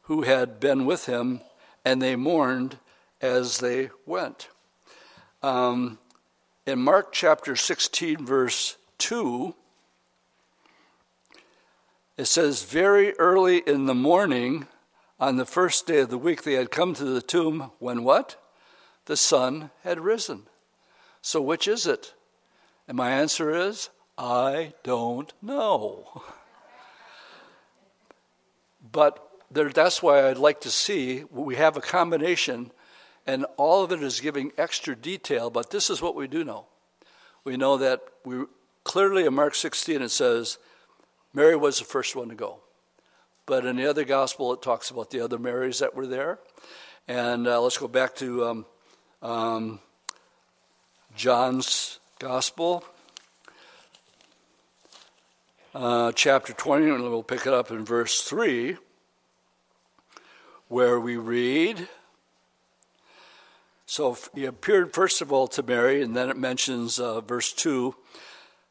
[0.03, 1.41] who had been with him,
[1.83, 2.77] and they mourned
[3.21, 4.49] as they went.
[5.41, 5.99] Um,
[6.65, 9.55] in Mark chapter 16, verse 2,
[12.21, 14.67] it says, Very early in the morning,
[15.19, 18.39] on the first day of the week, they had come to the tomb when what?
[19.05, 20.43] The sun had risen.
[21.23, 22.13] So, which is it?
[22.87, 26.21] And my answer is, I don't know.
[28.91, 32.69] but there, that's why I'd like to see we have a combination,
[33.25, 36.67] and all of it is giving extra detail, but this is what we do know.
[37.43, 38.43] We know that we
[38.83, 40.59] clearly in Mark 16 it says
[41.33, 42.59] Mary was the first one to go.
[43.45, 46.39] But in the other gospel, it talks about the other Marys that were there.
[47.07, 48.65] And uh, let's go back to um,
[49.21, 49.79] um,
[51.15, 52.83] John's gospel,
[55.73, 58.77] uh, chapter 20, and we'll pick it up in verse 3,
[60.67, 61.87] where we read.
[63.85, 67.95] So he appeared first of all to Mary, and then it mentions uh, verse 2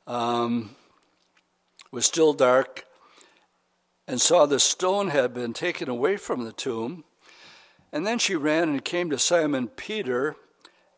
[0.07, 0.75] um,
[1.90, 2.85] was still dark
[4.07, 7.05] and saw the stone had been taken away from the tomb.
[7.92, 10.37] And then she ran and came to Simon Peter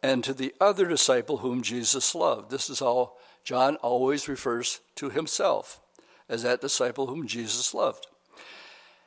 [0.02, 2.50] and to the other disciple whom Jesus loved.
[2.50, 3.12] This is how
[3.44, 5.80] John always refers to himself
[6.28, 8.06] as that disciple whom Jesus loved.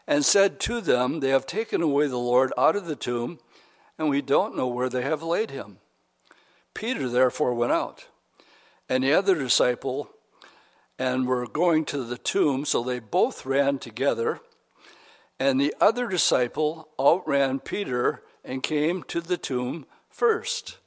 [0.07, 3.39] And said to them, They have taken away the Lord out of the tomb,
[3.97, 5.77] and we don't know where they have laid him.
[6.75, 8.07] Peter therefore went out,
[8.87, 10.09] and the other disciple,
[10.97, 14.39] and were going to the tomb, so they both ran together.
[15.39, 20.77] And the other disciple outran Peter and came to the tomb first.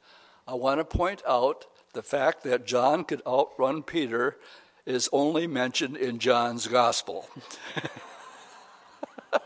[0.46, 4.38] I want to point out the fact that John could outrun Peter
[4.86, 7.28] is only mentioned in John's gospel.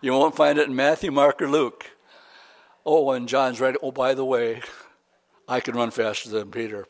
[0.00, 1.92] you won't find it in Matthew, Mark, or Luke.
[2.84, 3.76] Oh, and John's right.
[3.82, 4.62] Oh, by the way,
[5.46, 6.88] I can run faster than Peter.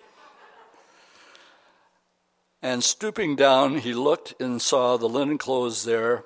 [2.66, 6.24] And stooping down, he looked and saw the linen clothes there,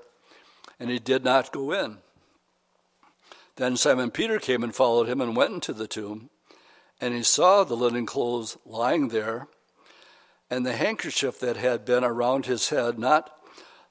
[0.78, 1.98] and he did not go in.
[3.56, 6.30] Then Simon Peter came and followed him and went into the tomb.
[6.98, 9.48] And he saw the linen clothes lying there,
[10.48, 13.30] and the handkerchief that had been around his head, not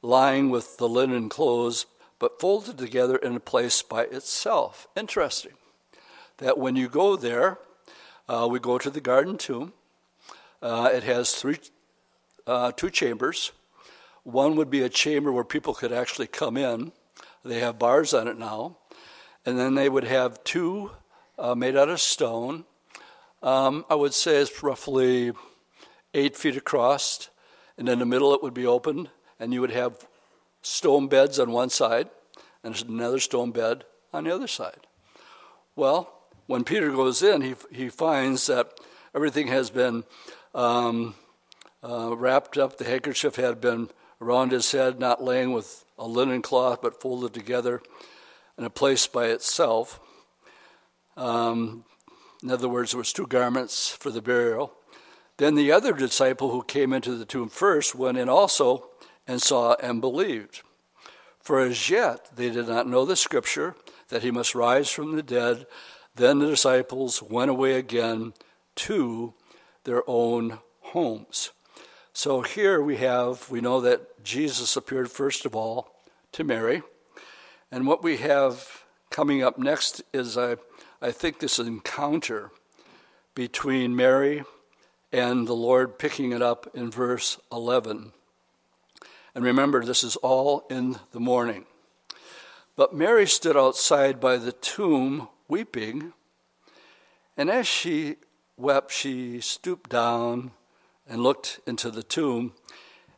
[0.02, 1.86] lying with the linen clothes,
[2.18, 4.88] but folded together in a place by itself.
[4.98, 5.54] Interesting
[6.38, 7.60] that when you go there,
[8.28, 9.74] uh, we go to the garden tomb.
[10.64, 11.60] Uh, it has three,
[12.48, 13.52] uh, two chambers.
[14.24, 16.92] One would be a chamber where people could actually come in.
[17.44, 18.78] They have bars on it now.
[19.46, 20.92] And then they would have two
[21.38, 22.66] uh, made out of stone
[23.42, 25.32] um, I would say it's roughly
[26.14, 27.30] eight feet across,
[27.78, 29.10] and in the middle it would be open,
[29.40, 30.08] and you would have
[30.62, 32.10] stone beds on one side,
[32.64, 34.88] and another stone bed on the other side.
[35.76, 36.14] Well,
[36.48, 38.78] when Peter goes in, he, he finds that
[39.16, 40.04] everything has been
[40.54, 41.16] um,
[41.84, 42.78] uh, wrapped up.
[42.78, 43.90] The handkerchief had been
[44.22, 47.82] around his head, not laying with a linen cloth, but folded together
[48.58, 50.00] in a place by itself.
[51.16, 51.86] Um,
[52.42, 54.74] In other words, there was two garments for the burial.
[55.38, 58.90] Then the other disciple who came into the tomb first went in also
[59.28, 60.62] and saw and believed.
[61.42, 63.76] For as yet they did not know the scripture
[64.10, 65.66] that he must rise from the dead.
[66.16, 68.34] Then the disciples went away again
[68.88, 69.34] to
[69.84, 71.52] their own homes.
[72.20, 75.96] So here we have, we know that Jesus appeared first of all
[76.34, 76.84] to Mary.
[77.72, 80.58] And what we have coming up next is, I,
[81.02, 82.52] I think, this encounter
[83.36, 84.44] between Mary
[85.14, 88.12] and the Lord, picking it up in verse 11.
[89.34, 91.68] And remember, this is all in the morning.
[92.76, 96.12] But Mary stood outside by the tomb weeping,
[97.38, 98.18] and as she
[98.58, 100.52] wept, she stooped down
[101.10, 102.54] and looked into the tomb,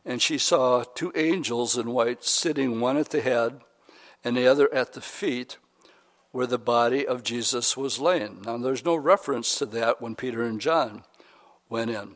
[0.04, 3.60] and she saw two angels in white sitting, one at the head
[4.24, 5.58] and the other at the feet,
[6.30, 8.40] where the body of Jesus was laying.
[8.42, 11.04] Now, there's no reference to that when Peter and John
[11.68, 12.14] went in.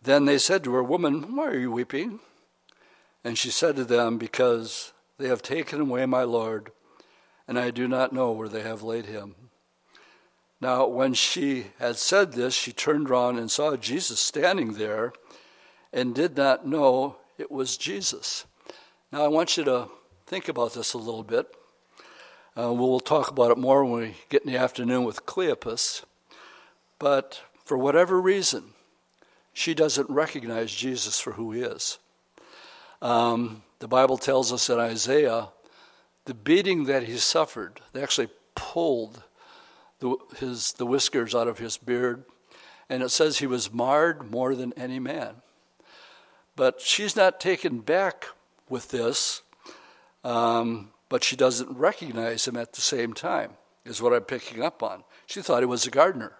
[0.00, 2.20] Then they said to her, Woman, why are you weeping?
[3.24, 6.70] And she said to them, Because they have taken away my Lord,
[7.48, 9.34] and I do not know where they have laid him.
[10.64, 15.12] Now, when she had said this, she turned round and saw Jesus standing there
[15.92, 18.46] and did not know it was Jesus.
[19.12, 19.88] Now, I want you to
[20.24, 21.54] think about this a little bit.
[22.58, 26.02] Uh, we'll talk about it more when we get in the afternoon with Cleopas.
[26.98, 28.70] But for whatever reason,
[29.52, 31.98] she doesn't recognize Jesus for who he is.
[33.02, 35.48] Um, the Bible tells us in Isaiah
[36.24, 39.24] the beating that he suffered, they actually pulled
[40.00, 42.24] the, his, the whiskers out of his beard,
[42.88, 45.36] and it says he was marred more than any man.
[46.56, 48.26] But she's not taken back
[48.68, 49.42] with this,
[50.22, 53.52] um, but she doesn't recognize him at the same time,
[53.84, 55.04] is what I'm picking up on.
[55.26, 56.32] She thought he was a gardener.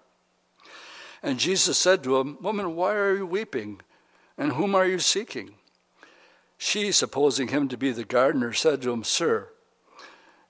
[1.23, 3.81] And Jesus said to him, Woman, why are you weeping?
[4.37, 5.55] And whom are you seeking?
[6.59, 9.49] She, supposing him to be the gardener, said to him, Sir,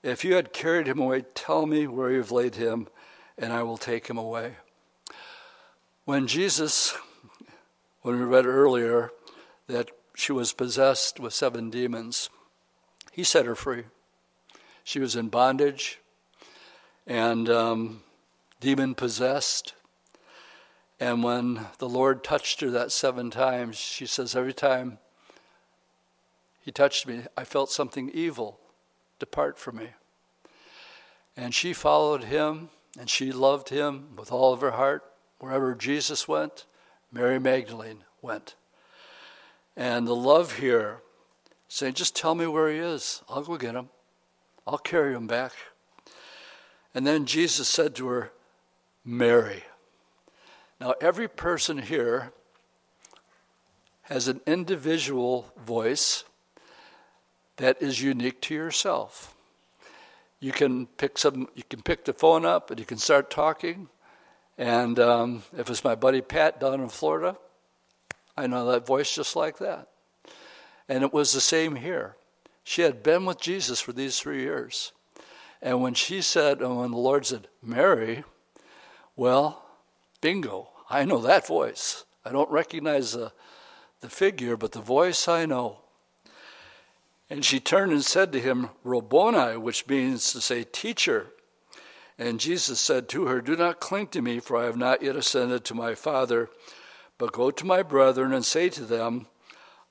[0.03, 2.87] if you had carried him away, tell me where you've laid him,
[3.37, 4.55] and I will take him away.
[6.05, 6.95] When Jesus,
[8.01, 9.11] when we read earlier
[9.67, 12.29] that she was possessed with seven demons,
[13.11, 13.85] he set her free.
[14.83, 15.99] She was in bondage
[17.07, 18.03] and um,
[18.59, 19.73] demon possessed.
[20.99, 24.99] And when the Lord touched her that seven times, she says, Every time
[26.61, 28.59] he touched me, I felt something evil
[29.19, 29.89] depart from me.
[31.35, 32.69] And she followed him
[32.99, 35.03] and she loved him with all of her heart.
[35.39, 36.65] Wherever Jesus went,
[37.11, 38.55] Mary Magdalene went.
[39.75, 41.01] And the love here,
[41.67, 43.21] saying, just tell me where he is.
[43.29, 43.89] I'll go get him.
[44.65, 45.51] I'll carry him back.
[46.93, 48.31] And then Jesus said to her,
[49.03, 49.63] Mary.
[50.79, 52.31] Now, every person here
[54.03, 56.23] has an individual voice
[57.57, 59.34] that is unique to yourself.
[60.39, 61.47] You can pick some.
[61.55, 63.89] You can pick the phone up and you can start talking.
[64.57, 67.37] And um, if it's my buddy Pat down in Florida,
[68.37, 69.89] I know that voice just like that.
[70.87, 72.15] And it was the same here.
[72.63, 74.91] She had been with Jesus for these three years.
[75.61, 78.23] And when she said, and when the Lord said, Mary,
[79.15, 79.65] well,
[80.21, 82.05] bingo, I know that voice.
[82.23, 83.31] I don't recognize the,
[84.01, 85.79] the figure, but the voice I know.
[87.29, 91.27] And she turned and said to him, Rabboni, which means to say, teacher.
[92.17, 95.15] And Jesus said to her, Do not cling to me, for I have not yet
[95.15, 96.49] ascended to my Father,
[97.17, 99.27] but go to my brethren and say to them,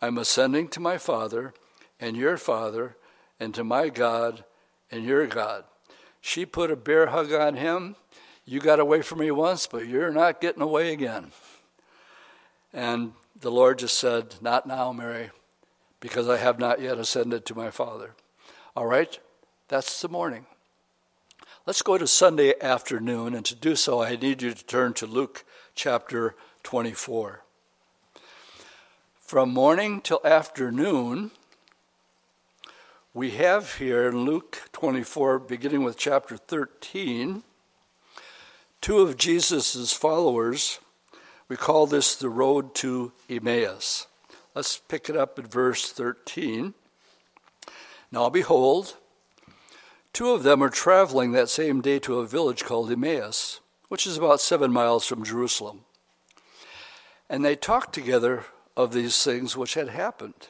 [0.00, 1.54] I'm ascending to my Father
[1.98, 2.96] and your Father,
[3.40, 4.44] and to my God
[4.90, 5.64] and your God.
[6.20, 7.96] She put a bear hug on him.
[8.44, 11.32] You got away from me once, but you're not getting away again.
[12.72, 15.30] And the Lord just said, Not now, Mary
[16.04, 18.14] because I have not yet ascended to my Father.
[18.76, 19.18] All right?
[19.68, 20.44] That's the morning.
[21.64, 25.06] Let's go to Sunday afternoon, and to do so, I need you to turn to
[25.06, 27.42] Luke chapter 24.
[29.16, 31.30] From morning till afternoon,
[33.14, 37.42] we have here in Luke 24, beginning with chapter 13,
[38.82, 40.80] two of Jesus' followers.
[41.48, 44.06] We call this the road to Emmaus.
[44.54, 46.74] Let's pick it up at verse 13.
[48.12, 48.96] Now, behold,
[50.12, 54.16] two of them are traveling that same day to a village called Emmaus, which is
[54.16, 55.80] about seven miles from Jerusalem.
[57.28, 58.44] And they talked together
[58.76, 60.48] of these things which had happened.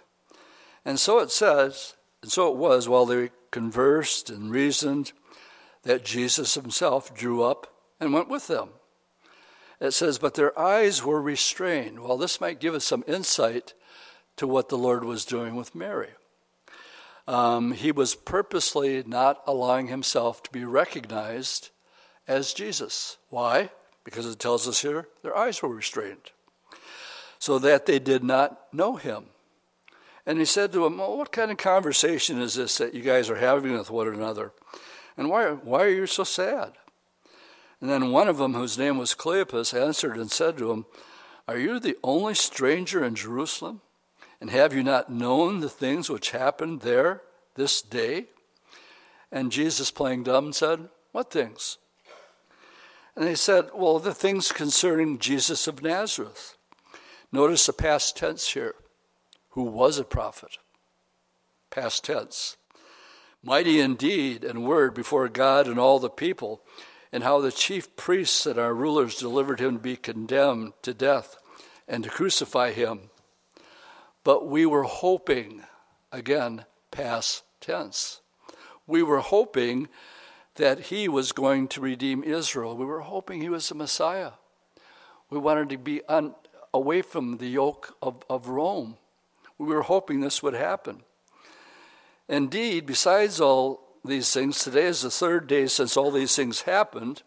[0.84, 5.12] And so it says, and so it was while they conversed and reasoned
[5.84, 8.70] that Jesus himself drew up and went with them.
[9.80, 12.00] It says, But their eyes were restrained.
[12.00, 13.72] Well, this might give us some insight
[14.36, 16.10] to what the Lord was doing with Mary.
[17.26, 21.70] Um, he was purposely not allowing himself to be recognized
[22.28, 23.16] as Jesus.
[23.30, 23.70] Why?
[24.04, 26.32] Because it tells us here their eyes were restrained,
[27.38, 29.26] so that they did not know him.
[30.26, 33.30] And he said to him, well, What kind of conversation is this that you guys
[33.30, 34.52] are having with one another?
[35.16, 36.72] And why, why are you so sad?
[37.80, 40.86] And then one of them, whose name was Cleopas, answered and said to him,
[41.46, 43.82] Are you the only stranger in Jerusalem?
[44.44, 47.22] And have you not known the things which happened there
[47.54, 48.26] this day?
[49.32, 51.78] And Jesus, playing dumb, said, What things?
[53.16, 56.58] And they said, Well, the things concerning Jesus of Nazareth.
[57.32, 58.74] Notice the past tense here
[59.52, 60.58] who was a prophet.
[61.70, 62.58] Past tense.
[63.42, 66.60] Mighty in deed and word before God and all the people,
[67.10, 71.38] and how the chief priests and our rulers delivered him to be condemned to death
[71.88, 73.08] and to crucify him.
[74.24, 75.62] But we were hoping,
[76.10, 78.20] again, past tense.
[78.86, 79.88] We were hoping
[80.56, 82.76] that he was going to redeem Israel.
[82.76, 84.32] We were hoping he was the Messiah.
[85.30, 86.34] We wanted to be un,
[86.72, 88.96] away from the yoke of, of Rome.
[89.58, 91.02] We were hoping this would happen.
[92.28, 97.22] Indeed, besides all these things, today is the third day since all these things happened.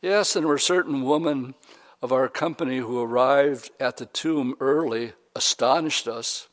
[0.00, 1.54] Yes, and there were certain women
[2.00, 6.48] of our company who arrived at the tomb early, astonished us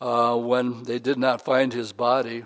[0.00, 2.44] uh, when they did not find his body.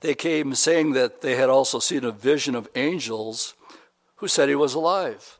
[0.00, 3.54] They came saying that they had also seen a vision of angels
[4.16, 5.38] who said he was alive.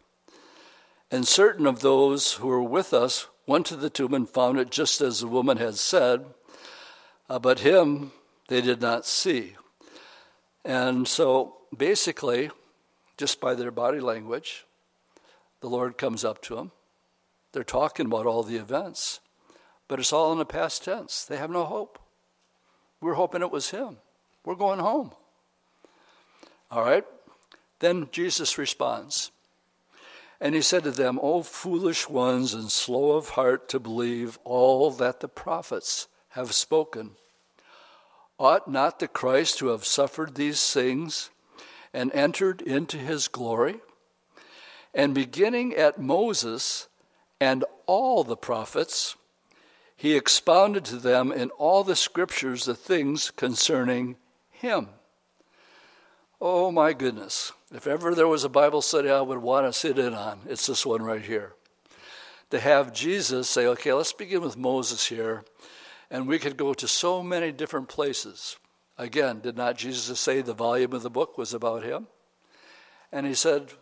[1.11, 4.71] And certain of those who were with us went to the tomb and found it
[4.71, 6.27] just as the woman had said,
[7.29, 8.13] uh, but him
[8.49, 9.57] they did not see.
[10.65, 12.51] And so basically,
[13.17, 14.65] just by their body language,
[15.61, 16.73] the Lord comes up to them.
[17.57, 19.21] They're talking about all the events,
[19.89, 21.25] but it's all in the past tense.
[21.25, 21.99] They have no hope.
[23.01, 23.97] We're hoping it was him.
[24.45, 25.13] We're going home.
[26.71, 27.07] All right?
[27.79, 29.31] Then Jesus responds.
[30.39, 34.91] And he said to them, O foolish ones and slow of heart to believe all
[34.91, 37.13] that the prophets have spoken.
[38.39, 41.31] Ought not the Christ to have suffered these things
[41.95, 43.77] and entered into his glory?
[44.93, 46.89] And beginning at Moses
[47.41, 49.17] and all the prophets,
[49.97, 54.17] he expounded to them in all the scriptures the things concerning
[54.51, 54.89] him.
[56.41, 57.53] Oh my goodness.
[57.73, 60.67] If ever there was a Bible study I would want to sit in on, it's
[60.67, 61.55] this one right here.
[62.51, 65.45] To have Jesus say, okay, let's begin with Moses here,
[66.11, 68.57] and we could go to so many different places.
[68.99, 72.07] Again, did not Jesus say the volume of the book was about him?
[73.11, 73.73] And he said,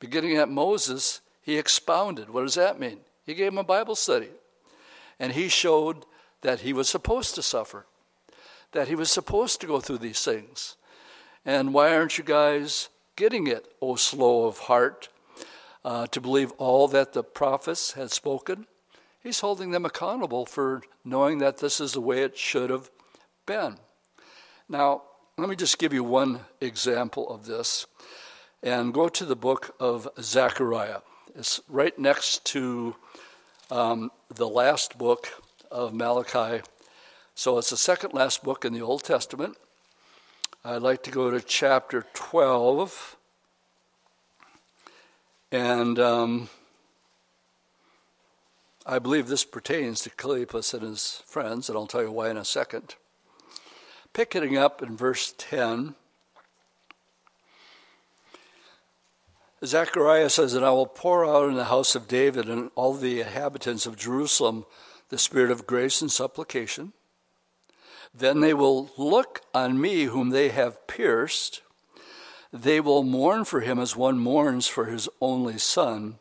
[0.00, 2.30] beginning at Moses, he expounded.
[2.30, 2.98] What does that mean?
[3.24, 4.30] He gave him a Bible study.
[5.18, 6.04] And he showed
[6.42, 7.86] that he was supposed to suffer,
[8.72, 10.76] that he was supposed to go through these things.
[11.44, 15.08] And why aren't you guys getting it, O slow of heart,
[15.84, 18.66] uh, to believe all that the prophets had spoken?
[19.22, 22.90] He's holding them accountable for knowing that this is the way it should have
[23.46, 23.78] been.
[24.68, 25.02] Now,
[25.36, 27.86] let me just give you one example of this
[28.62, 31.00] and go to the book of Zechariah.
[31.34, 32.96] It's right next to
[33.70, 35.28] um, the last book
[35.70, 36.62] of Malachi.
[37.34, 39.56] So it's the second last book in the Old Testament.
[40.64, 43.16] I'd like to go to chapter 12.
[45.52, 46.48] And um,
[48.84, 52.36] I believe this pertains to Cleopas and his friends, and I'll tell you why in
[52.36, 52.96] a second.
[54.12, 55.94] Picking up in verse 10,
[59.64, 63.20] Zechariah says, that I will pour out in the house of David and all the
[63.20, 64.64] inhabitants of Jerusalem
[65.08, 66.92] the spirit of grace and supplication.
[68.14, 71.62] Then they will look on me whom they have pierced.
[72.52, 76.18] They will mourn for him as one mourns for his only son,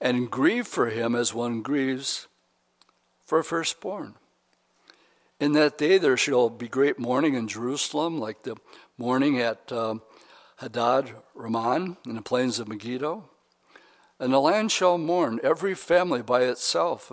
[0.00, 2.28] and grieve for him as one grieves
[3.24, 4.14] for a firstborn.
[5.40, 8.56] In that day there shall be great mourning in Jerusalem, like the
[8.96, 10.02] mourning at um,
[10.58, 13.28] Hadad Rimmon in the plains of Megiddo.
[14.18, 17.12] And the land shall mourn, every family by itself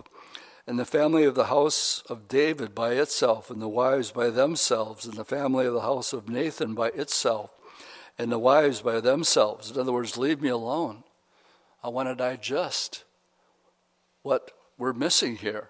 [0.67, 5.05] and the family of the house of David by itself, and the wives by themselves,
[5.05, 7.55] and the family of the house of Nathan by itself,
[8.17, 9.69] and the wives by themselves.
[9.69, 11.03] In other words, leave me alone.
[11.83, 13.03] I want to digest
[14.23, 15.69] what we're missing here.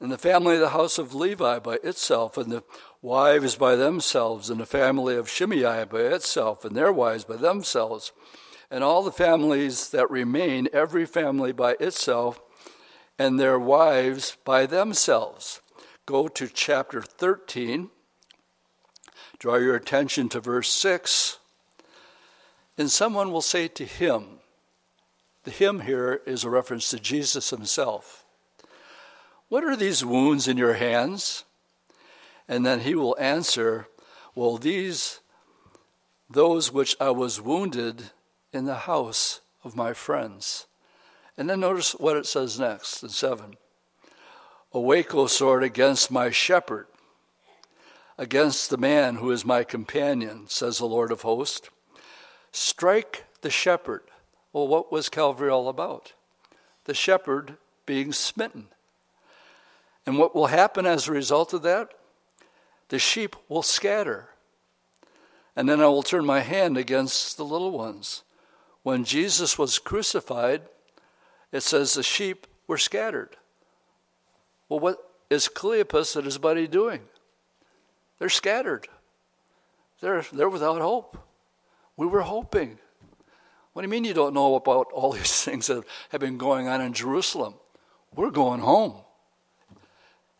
[0.00, 2.64] and the family of the house of Levi by itself, and the
[3.02, 8.12] wives by themselves, and the family of Shimei by itself, and their wives by themselves,
[8.70, 12.40] and all the families that remain, every family by itself,
[13.18, 15.60] and their wives by themselves.
[16.06, 17.90] Go to chapter 13.
[19.38, 21.38] Draw your attention to verse 6.
[22.78, 24.38] And someone will say to him,
[25.44, 28.24] the him here is a reference to Jesus himself.
[29.48, 31.44] What are these wounds in your hands?
[32.48, 33.88] And then he will answer,
[34.34, 35.20] Well, these,
[36.28, 38.10] those which I was wounded
[38.52, 40.66] in the house of my friends.
[41.36, 43.56] And then notice what it says next in 7.
[44.72, 46.86] Awake, O sword, against my shepherd,
[48.18, 51.68] against the man who is my companion, says the Lord of hosts.
[52.52, 54.02] Strike the shepherd.
[54.52, 56.12] Well, what was Calvary all about?
[56.84, 58.68] The shepherd being smitten.
[60.06, 61.90] And what will happen as a result of that?
[62.88, 64.28] The sheep will scatter.
[65.54, 68.22] And then I will turn my hand against the little ones.
[68.82, 70.62] When Jesus was crucified,
[71.52, 73.36] it says the sheep were scattered.
[74.68, 74.98] Well, what
[75.30, 77.02] is Cleopas and his buddy doing?
[78.18, 78.88] They're scattered.
[80.00, 81.16] They're, they're without hope.
[81.96, 82.78] We were hoping.
[83.72, 86.68] What do you mean you don't know about all these things that have been going
[86.68, 87.54] on in Jerusalem?
[88.14, 88.94] We're going home.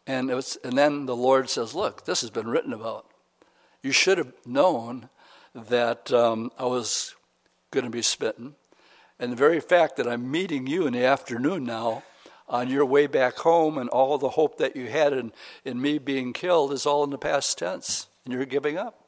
[0.07, 3.07] And, it was, and then the Lord says, Look, this has been written about.
[3.83, 5.09] You should have known
[5.55, 7.15] that um, I was
[7.71, 8.55] going to be smitten.
[9.19, 12.03] And the very fact that I'm meeting you in the afternoon now
[12.49, 15.33] on your way back home and all the hope that you had in,
[15.65, 18.09] in me being killed is all in the past tense.
[18.25, 18.99] And you're giving up.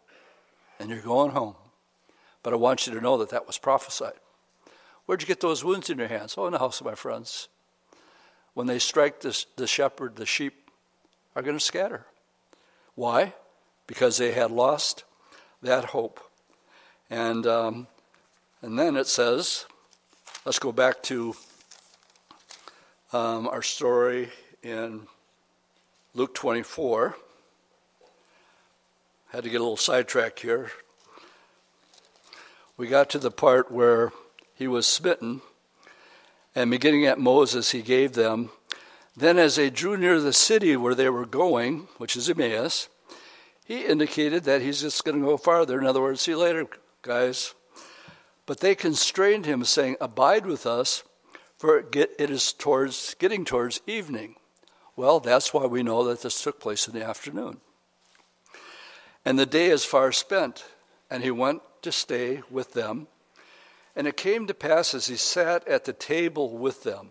[0.79, 1.55] And you're going home.
[2.43, 4.15] But I want you to know that that was prophesied.
[5.07, 6.35] Where'd you get those wounds in your hands?
[6.37, 7.49] Oh, in the house of my friends.
[8.55, 10.64] When they strike the, the shepherd, the sheep
[11.35, 12.07] are going to scatter.
[12.95, 13.35] Why?
[13.87, 15.05] Because they had lost
[15.63, 16.21] that hope.
[17.11, 17.87] And, um,
[18.63, 19.67] and then it says,
[20.45, 21.35] let's go back to
[23.13, 24.31] um, our story
[24.63, 25.07] in
[26.15, 27.17] Luke 24.
[29.31, 30.71] Had to get a little sidetracked here.
[32.77, 34.13] We got to the part where
[34.55, 35.43] he was smitten,
[36.55, 38.51] and beginning at Moses, he gave them
[39.17, 42.89] then, as they drew near the city where they were going, which is Emmaus,
[43.65, 45.79] he indicated that he's just going to go farther.
[45.79, 46.67] In other words, see you later,
[47.03, 47.55] guys.
[48.45, 51.05] But they constrained him, saying, Abide with us,
[51.57, 54.35] for it is towards getting towards evening.
[54.97, 57.59] Well, that's why we know that this took place in the afternoon.
[59.25, 60.65] And the day is far spent,
[61.11, 63.07] and he went to stay with them.
[63.97, 67.11] And it came to pass as he sat at the table with them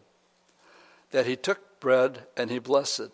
[1.12, 3.12] that he took bread, and he blessed it.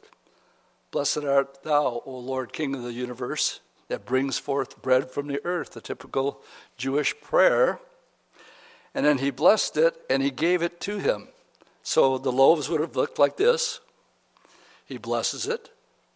[0.91, 5.43] Blessed art thou, O Lord, King of the universe, that brings forth bread from the
[5.43, 6.41] earth, the typical
[6.77, 7.79] Jewish prayer.
[8.93, 11.29] And then he blessed it and he gave it to him.
[11.81, 13.79] So the loaves would have looked like this.
[14.85, 15.71] He blesses it,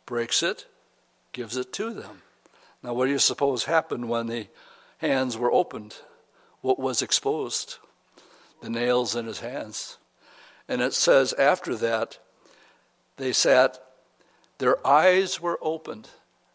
[0.06, 0.68] breaks it,
[1.32, 2.22] gives it to them.
[2.84, 4.48] Now, what do you suppose happened when the
[5.00, 5.96] hands were opened?
[6.62, 7.78] What was exposed?
[8.62, 9.98] The nails in his hands.
[10.68, 12.20] And it says after that,
[13.18, 13.80] they sat,
[14.58, 16.10] their eyes were opened,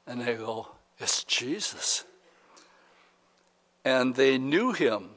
[0.07, 2.05] and they go, It's Jesus.
[3.85, 5.11] And they knew him,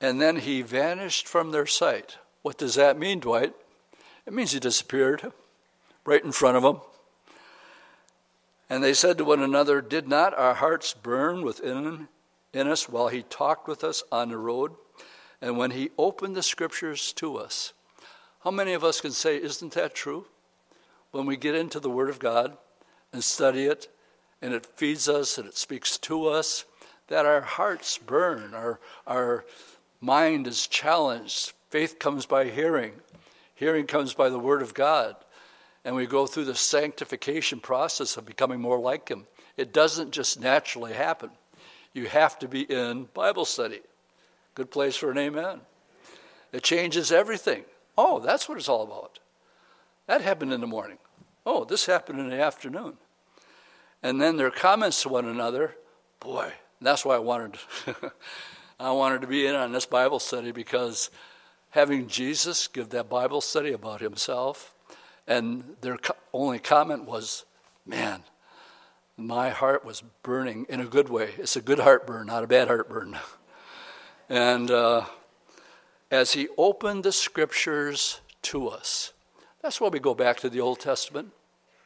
[0.00, 2.18] and then he vanished from their sight.
[2.42, 3.54] What does that mean, Dwight?
[4.26, 5.32] It means he disappeared
[6.04, 6.80] right in front of them.
[8.68, 12.08] And they said to one another, Did not our hearts burn within
[12.52, 14.72] in us while he talked with us on the road?
[15.40, 17.72] And when he opened the scriptures to us,
[18.44, 20.26] how many of us can say, Isn't that true?
[21.12, 22.56] When we get into the Word of God
[23.12, 23.88] and study it,
[24.40, 26.64] and it feeds us and it speaks to us,
[27.08, 29.44] that our hearts burn, our, our
[30.00, 31.52] mind is challenged.
[31.70, 32.92] Faith comes by hearing,
[33.54, 35.14] hearing comes by the Word of God.
[35.84, 39.26] And we go through the sanctification process of becoming more like Him.
[39.56, 41.30] It doesn't just naturally happen.
[41.92, 43.80] You have to be in Bible study.
[44.54, 45.60] Good place for an amen.
[46.52, 47.64] It changes everything.
[47.98, 49.18] Oh, that's what it's all about.
[50.06, 50.98] That happened in the morning.
[51.44, 52.94] Oh, this happened in the afternoon.
[54.02, 55.76] And then their comments to one another,
[56.20, 57.58] boy, that's why I wanted
[58.80, 61.10] I wanted to be in on this Bible study because
[61.70, 64.74] having Jesus give that Bible study about himself,
[65.26, 67.44] and their co- only comment was,
[67.86, 68.24] man,
[69.16, 71.30] my heart was burning in a good way.
[71.38, 73.18] It's a good heartburn, not a bad heartburn.
[74.28, 75.04] and uh,
[76.10, 79.12] as he opened the scriptures to us.
[79.62, 81.30] That's why we go back to the Old Testament,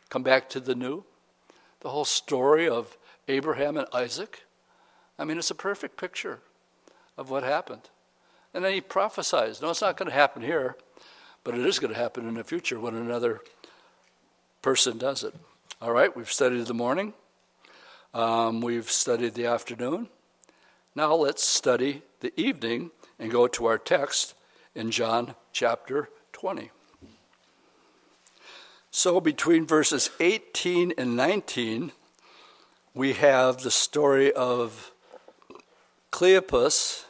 [0.08, 1.04] come back to the New.
[1.80, 2.96] The whole story of
[3.28, 4.44] Abraham and Isaac.
[5.18, 6.40] I mean, it's a perfect picture
[7.18, 7.90] of what happened.
[8.54, 9.60] And then he prophesies.
[9.60, 10.76] No, it's not going to happen here,
[11.44, 13.40] but it is going to happen in the future when another
[14.62, 15.34] person does it.
[15.82, 17.12] All right, we've studied the morning,
[18.14, 20.08] um, we've studied the afternoon.
[20.94, 24.34] Now let's study the evening and go to our text
[24.74, 26.70] in John chapter 20.
[28.98, 31.92] So, between verses 18 and 19,
[32.94, 34.90] we have the story of
[36.10, 37.04] Cleopas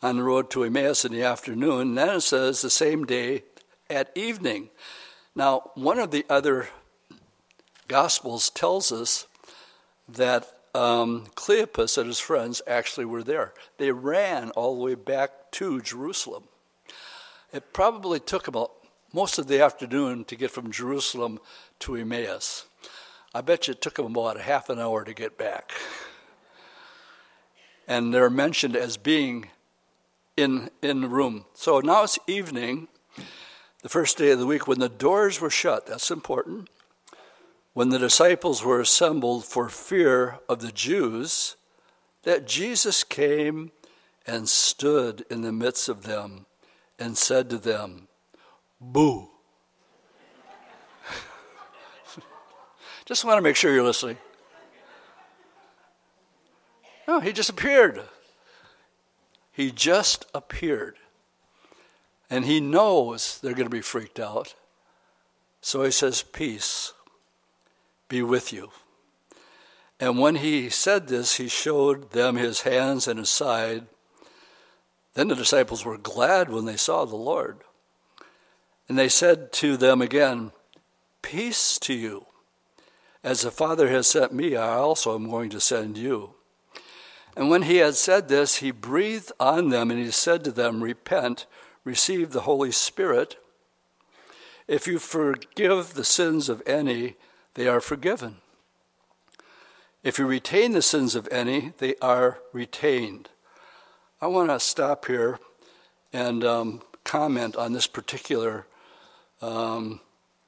[0.00, 1.88] on the road to Emmaus in the afternoon.
[1.88, 3.42] And then it says the same day
[3.90, 4.70] at evening.
[5.34, 6.70] Now, one of the other
[7.86, 9.26] Gospels tells us
[10.08, 13.52] that um, Cleopas and his friends actually were there.
[13.76, 16.44] They ran all the way back to Jerusalem.
[17.52, 18.75] It probably took about
[19.16, 21.40] most of the afternoon to get from Jerusalem
[21.78, 22.66] to Emmaus.
[23.34, 25.72] I bet you it took them about a half an hour to get back.
[27.88, 29.48] And they're mentioned as being
[30.36, 31.46] in, in the room.
[31.54, 32.88] So now it's evening,
[33.80, 35.86] the first day of the week, when the doors were shut.
[35.86, 36.68] That's important.
[37.72, 41.56] When the disciples were assembled for fear of the Jews,
[42.24, 43.72] that Jesus came
[44.26, 46.44] and stood in the midst of them
[46.98, 48.05] and said to them,
[48.92, 49.28] Boo.
[53.04, 54.16] Just want to make sure you're listening.
[57.06, 58.02] No, he just appeared.
[59.52, 60.96] He just appeared.
[62.28, 64.54] And he knows they're going to be freaked out.
[65.60, 66.92] So he says, Peace
[68.08, 68.70] be with you.
[69.98, 73.86] And when he said this, he showed them his hands and his side.
[75.14, 77.60] Then the disciples were glad when they saw the Lord.
[78.88, 80.52] And they said to them again,
[81.22, 82.26] Peace to you.
[83.24, 86.34] As the Father has sent me, I also am going to send you.
[87.36, 90.82] And when he had said this, he breathed on them and he said to them,
[90.82, 91.46] Repent,
[91.84, 93.36] receive the Holy Spirit.
[94.68, 97.16] If you forgive the sins of any,
[97.54, 98.36] they are forgiven.
[100.02, 103.28] If you retain the sins of any, they are retained.
[104.20, 105.38] I want to stop here
[106.12, 108.66] and um, comment on this particular.
[109.42, 110.00] Um,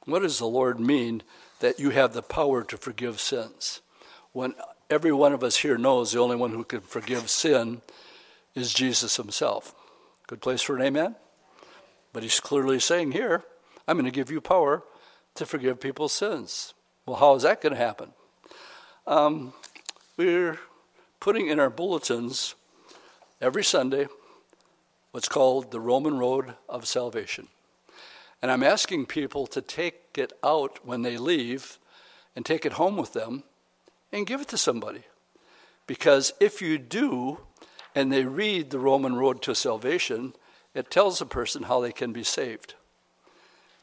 [0.04, 1.22] what does the Lord mean
[1.60, 3.80] that you have the power to forgive sins.
[4.32, 4.54] When
[4.88, 7.82] every one of us here knows the only one who can forgive sin
[8.54, 9.74] is Jesus himself.
[10.26, 11.16] Good place for an amen?
[12.12, 13.44] But he's clearly saying here,
[13.86, 14.82] I'm going to give you power
[15.34, 16.74] to forgive people's sins.
[17.06, 18.12] Well, how is that going to happen?
[19.06, 19.52] Um,
[20.16, 20.58] we're
[21.20, 22.54] putting in our bulletins
[23.40, 24.08] every Sunday
[25.12, 27.48] what's called the Roman Road of Salvation.
[28.40, 31.78] And I'm asking people to take it out when they leave
[32.36, 33.42] and take it home with them
[34.12, 35.02] and give it to somebody.
[35.86, 37.38] Because if you do,
[37.94, 40.34] and they read the Roman Road to Salvation,
[40.74, 42.74] it tells a person how they can be saved.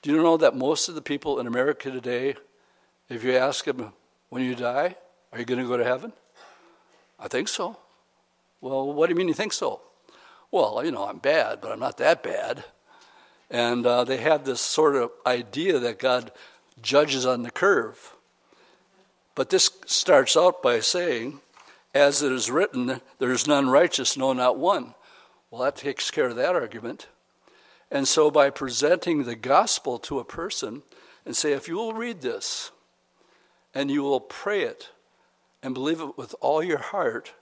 [0.01, 2.35] Do you know that most of the people in America today,
[3.09, 3.91] if you ask them,
[4.29, 4.95] when you die,
[5.33, 6.13] are you going to go to heaven?
[7.19, 7.77] I think so.
[8.61, 9.81] Well, what do you mean you think so?
[10.51, 12.63] Well, you know, I'm bad, but I'm not that bad.
[13.49, 16.31] And uh, they have this sort of idea that God
[16.81, 18.15] judges on the curve.
[19.35, 21.41] But this starts out by saying,
[21.93, 24.95] as it is written, there is none righteous, no, not one.
[25.49, 27.07] Well, that takes care of that argument.
[27.91, 30.83] And so by presenting the gospel to a person
[31.25, 32.71] and say, if you will read this
[33.73, 34.89] and you will pray it
[35.61, 37.33] and believe it with all your heart,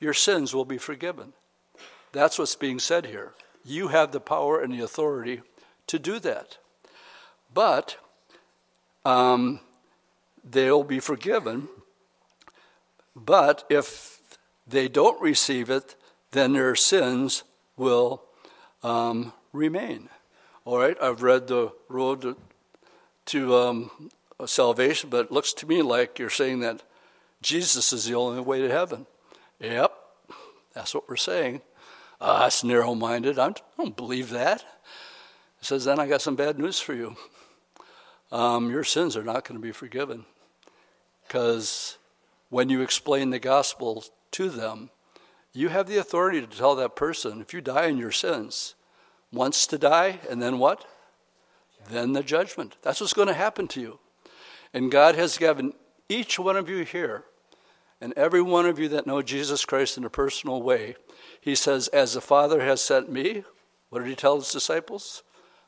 [0.00, 1.32] your sins will be forgiven.
[2.12, 3.32] That's what's being said here.
[3.66, 5.42] You have the power and the authority
[5.88, 6.58] to do that.
[7.52, 7.96] But
[9.04, 9.60] um,
[10.48, 11.68] they'll be forgiven.
[13.16, 14.20] But if
[14.66, 15.96] they don't receive it,
[16.30, 17.42] then their sins
[17.76, 18.22] will
[18.84, 20.10] um, remain.
[20.64, 22.36] All right, I've read the road to,
[23.26, 24.10] to um,
[24.44, 26.82] salvation, but it looks to me like you're saying that
[27.42, 29.06] Jesus is the only way to heaven.
[29.60, 29.92] Yep,
[30.72, 31.62] that's what we're saying.
[32.20, 33.38] Uh, that's narrow minded.
[33.38, 34.64] I don't believe that.
[35.58, 37.16] He says, Then I got some bad news for you.
[38.32, 40.24] Um, your sins are not going to be forgiven.
[41.26, 41.98] Because
[42.50, 44.90] when you explain the gospel to them,
[45.52, 48.74] you have the authority to tell that person if you die in your sins,
[49.32, 50.84] once to die, and then what?
[51.90, 52.76] Then the judgment.
[52.82, 53.98] That's what's going to happen to you.
[54.74, 55.72] And God has given
[56.08, 57.24] each one of you here,
[58.00, 60.96] and every one of you that know Jesus Christ in a personal way,
[61.40, 63.44] he says, As the Father has sent me,
[63.88, 65.22] what did he tell his disciples?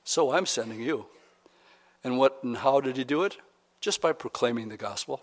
[0.04, 1.06] So I'm sending you.
[2.04, 3.38] And what and how did he do it?
[3.80, 5.22] Just by proclaiming the gospel,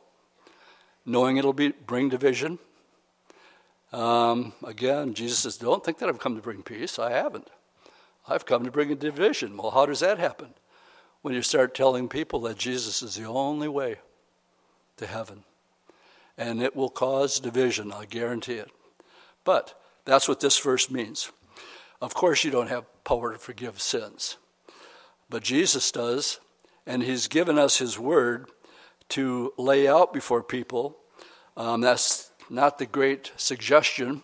[1.05, 2.59] knowing it'll be bring division.
[3.91, 6.99] Um, again, Jesus says, "Don't think that I've come to bring peace.
[6.99, 7.49] I haven't.
[8.27, 10.53] I've come to bring a division." Well, how does that happen?
[11.21, 13.99] When you start telling people that Jesus is the only way
[14.97, 15.43] to heaven,
[16.37, 17.91] and it will cause division.
[17.91, 18.71] I guarantee it.
[19.43, 21.31] But that's what this verse means.
[22.01, 24.37] Of course, you don't have power to forgive sins,
[25.29, 26.39] but Jesus does,
[26.85, 28.49] and He's given us His word
[29.09, 30.97] to lay out before people.
[31.55, 34.23] Um, that's not the great suggestion,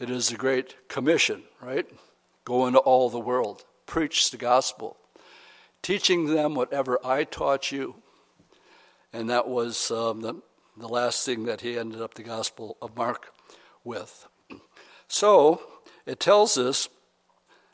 [0.00, 1.86] it is the great commission, right?
[2.44, 4.96] Go into all the world, preach the gospel,
[5.82, 7.96] teaching them whatever I taught you.
[9.12, 10.42] And that was um, the,
[10.76, 13.32] the last thing that he ended up the Gospel of Mark
[13.84, 14.26] with.
[15.08, 15.62] So
[16.06, 16.88] it tells us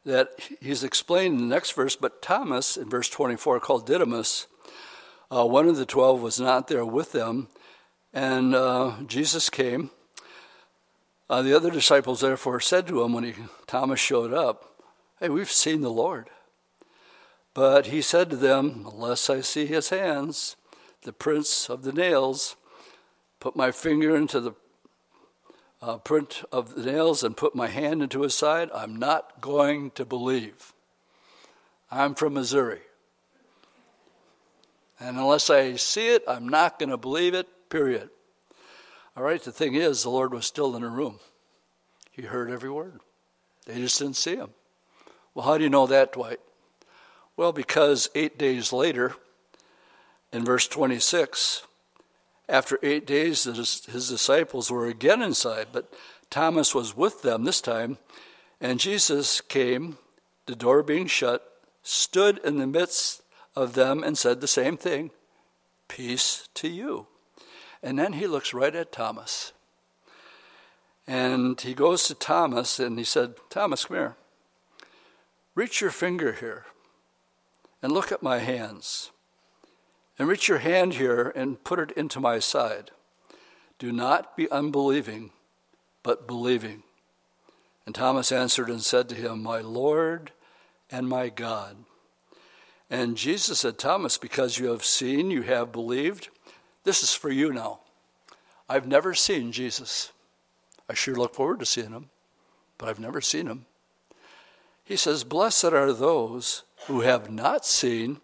[0.05, 0.31] that
[0.61, 4.47] he's explained in the next verse, but Thomas, in verse 24, called Didymus,
[5.31, 7.49] uh, one of the twelve was not there with them,
[8.13, 9.91] and uh, Jesus came.
[11.29, 13.35] Uh, the other disciples therefore said to him when he,
[13.69, 14.83] Thomas showed up,
[15.21, 16.29] Hey, we've seen the Lord.
[17.55, 20.57] But he said to them, Unless I see his hands,
[21.03, 22.57] the prints of the nails,
[23.41, 24.53] put my finger into the
[25.83, 29.91] uh, print of the nails and put my hand into his side, I'm not going
[29.93, 30.73] to believe.
[31.91, 32.81] I'm from Missouri.
[35.01, 38.11] And unless I see it, I'm not going to believe it, period.
[39.17, 41.19] All right, the thing is, the Lord was still in the room.
[42.11, 43.01] He heard every word.
[43.65, 44.51] They just didn't see him.
[45.35, 46.41] Well, how do you know that, Dwight?
[47.37, 49.15] Well, because eight days later,
[50.33, 51.63] in verse 26,
[52.51, 55.93] after eight days, his disciples were again inside, but
[56.29, 57.99] Thomas was with them this time.
[58.61, 59.99] And Jesus came,
[60.47, 61.47] the door being shut,
[61.83, 63.23] stood in the midst
[63.57, 65.11] of them and said the same thing
[65.89, 67.07] Peace to you.
[67.83, 69.53] And then he looks right at Thomas.
[71.07, 74.17] And he goes to Thomas and he said, Thomas, come here.
[75.57, 76.67] Reach your finger here
[77.83, 79.11] and look at my hands.
[80.21, 82.91] And reach your hand here and put it into my side.
[83.79, 85.31] Do not be unbelieving,
[86.03, 86.83] but believing.
[87.87, 90.33] And Thomas answered and said to him, My Lord
[90.91, 91.79] and my God.
[92.91, 96.29] And Jesus said, Thomas, because you have seen, you have believed.
[96.85, 97.81] This is for you now.
[98.69, 100.13] I've never seen Jesus.
[100.87, 102.11] I sure look forward to seeing him,
[102.77, 103.65] but I've never seen him.
[104.85, 108.21] He says, Blessed are those who have not seen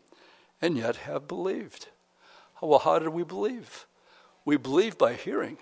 [0.67, 1.87] and yet have believed.
[2.61, 3.87] Well, how did we believe?
[4.45, 5.59] We believe by hearing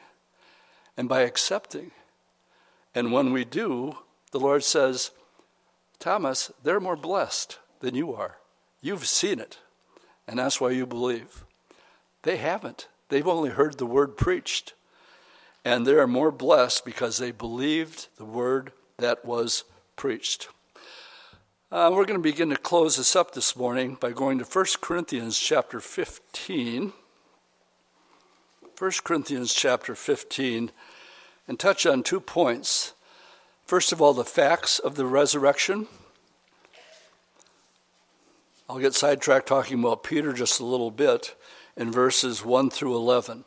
[0.97, 1.91] and by accepting.
[2.95, 3.99] And when we do,
[4.31, 5.11] the Lord says,
[5.99, 8.39] Thomas, they're more blessed than you are.
[8.81, 9.59] You've seen it,
[10.27, 11.45] and that's why you believe.
[12.23, 12.89] They haven't.
[13.11, 14.73] They've only heard the word preached.
[15.67, 19.65] And they are more blessed because they believed the word that was
[19.97, 20.49] preached.
[21.75, 24.65] Uh, we're going to begin to close this up this morning by going to 1
[24.81, 26.93] Corinthians chapter 15.
[28.79, 30.71] 1 Corinthians chapter 15
[31.49, 32.93] and touch on two points.
[33.67, 35.89] First of all, the facts of the resurrection.
[38.71, 41.35] I'll get sidetracked talking about Peter just a little bit
[41.77, 43.45] in verses 1 through 11.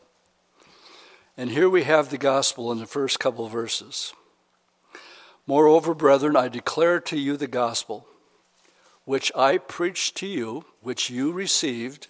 [1.38, 4.12] And here we have the gospel in the first couple verses.
[5.46, 8.06] Moreover, brethren, I declare to you the gospel
[9.08, 12.08] which I preached to you, which you received,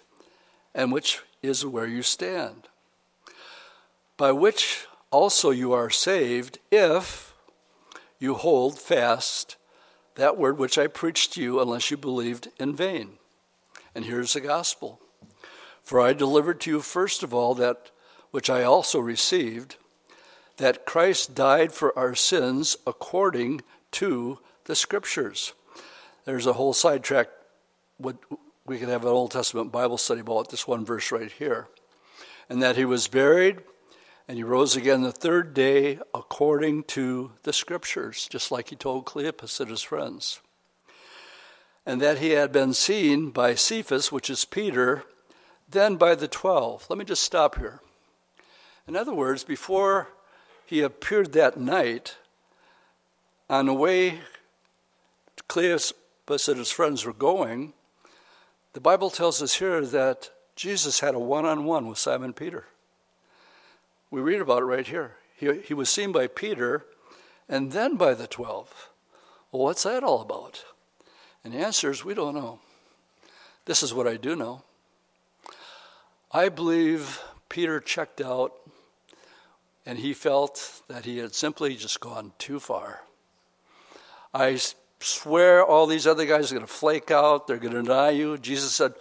[0.74, 2.66] and which is where you stand,
[4.16, 7.34] by which also you are saved, if
[8.18, 9.54] you hold fast
[10.16, 13.12] that word which I preached to you, unless you believed in vain.
[13.94, 15.00] And here's the gospel.
[15.84, 17.92] For I delivered to you first of all that
[18.32, 19.76] which I also received,
[20.56, 23.60] that Christ died for our sins according
[23.92, 25.52] to the Scriptures
[26.28, 27.28] there's a whole sidetrack.
[27.98, 31.68] We could have an Old Testament Bible study about this one verse right here,
[32.50, 33.62] and that he was buried,
[34.28, 39.06] and he rose again the third day according to the Scriptures, just like he told
[39.06, 40.42] Cleopas and his friends,
[41.86, 45.04] and that he had been seen by Cephas, which is Peter,
[45.66, 46.84] then by the twelve.
[46.90, 47.80] Let me just stop here.
[48.86, 50.08] In other words, before
[50.66, 52.18] he appeared that night,
[53.48, 54.20] on the way
[55.48, 55.94] Cleopas
[56.28, 57.72] but said his friends were going,
[58.74, 62.66] the Bible tells us here that Jesus had a one on one with Simon Peter.
[64.10, 65.16] We read about it right here.
[65.34, 66.84] He, he was seen by Peter
[67.48, 68.90] and then by the 12.
[69.50, 70.66] Well, what's that all about?
[71.42, 72.60] And the answer is we don't know.
[73.64, 74.64] this is what I do know.
[76.30, 78.52] I believe Peter checked out
[79.86, 83.00] and he felt that he had simply just gone too far.
[84.34, 84.58] I
[85.00, 88.38] swear all these other guys are going to flake out, they're going to deny you.
[88.38, 88.94] Jesus said,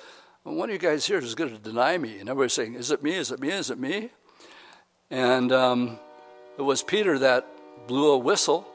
[0.48, 2.20] well, One of you guys here is going to deny me.
[2.20, 3.16] And everybody's saying, Is it me?
[3.16, 3.50] Is it me?
[3.50, 4.12] Is it me?
[5.10, 6.00] And um,
[6.58, 7.46] it was Peter that
[7.86, 8.66] blew a whistle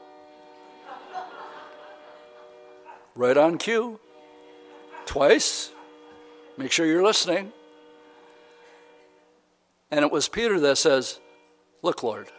[3.15, 3.99] right on cue,
[5.07, 5.71] twice.
[6.57, 7.51] Make sure you're listening.
[9.89, 11.19] And it was Peter that says,
[11.81, 12.29] Look, Lord,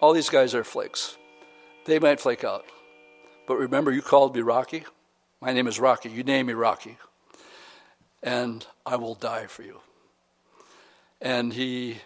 [0.00, 1.16] all these guys are flakes.
[1.86, 2.66] They might flake out.
[3.46, 4.84] But remember, you called me Rocky?
[5.40, 6.10] My name is Rocky.
[6.10, 6.96] You name me Rocky.
[8.22, 9.80] And I will die for you.
[11.20, 11.98] And he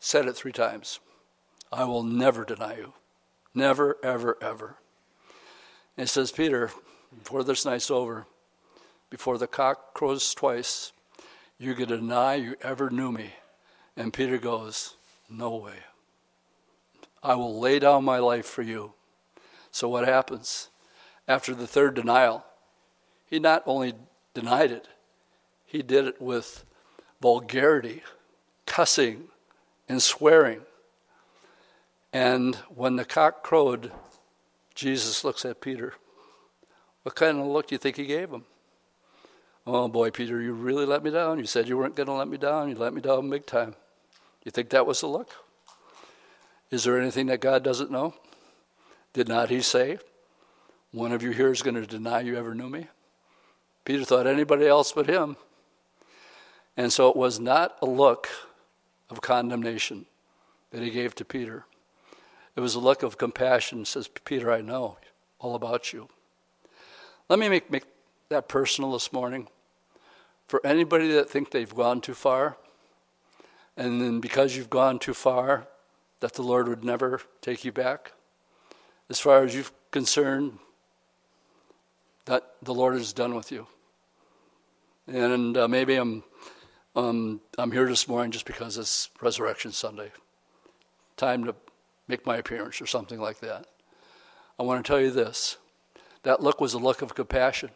[0.00, 1.00] said it three times
[1.72, 2.92] I will never deny you.
[3.54, 4.76] Never, ever, ever.
[5.96, 6.70] And it says, Peter,
[7.16, 8.26] before this night's over,
[9.10, 10.92] before the cock crows twice,
[11.58, 13.34] you're going to deny you ever knew me.
[13.96, 14.96] And Peter goes,
[15.28, 15.78] no way.
[17.22, 18.94] I will lay down my life for you.
[19.74, 20.68] So, what happens?
[21.26, 22.44] After the third denial,
[23.28, 23.94] he not only
[24.32, 24.86] denied it,
[25.66, 26.64] he did it with
[27.20, 28.04] vulgarity,
[28.66, 29.24] cussing,
[29.88, 30.60] and swearing.
[32.12, 33.90] And when the cock crowed,
[34.76, 35.94] Jesus looks at Peter.
[37.02, 38.44] What kind of look do you think he gave him?
[39.66, 41.40] Oh boy, Peter, you really let me down.
[41.40, 42.68] You said you weren't going to let me down.
[42.68, 43.74] You let me down big time.
[44.44, 45.32] You think that was the look?
[46.70, 48.14] Is there anything that God doesn't know?
[49.14, 49.98] Did not he say,
[50.92, 52.88] One of you here is going to deny you ever knew me?
[53.84, 55.36] Peter thought anybody else but him.
[56.76, 58.28] And so it was not a look
[59.08, 60.06] of condemnation
[60.72, 61.64] that he gave to Peter.
[62.56, 63.84] It was a look of compassion.
[63.84, 64.98] Says, Peter, I know
[65.38, 66.08] all about you.
[67.28, 67.84] Let me make, make
[68.28, 69.48] that personal this morning.
[70.46, 72.56] For anybody that think they've gone too far,
[73.76, 75.66] and then because you've gone too far,
[76.20, 78.12] that the Lord would never take you back.
[79.10, 80.58] As far as you're concerned,
[82.24, 83.66] that the Lord is done with you.
[85.06, 86.24] And uh, maybe I'm,
[86.96, 90.10] um, I'm here this morning just because it's Resurrection Sunday.
[91.16, 91.54] Time to
[92.08, 93.66] make my appearance or something like that.
[94.58, 95.58] I want to tell you this
[96.22, 97.70] that look was a look of compassion.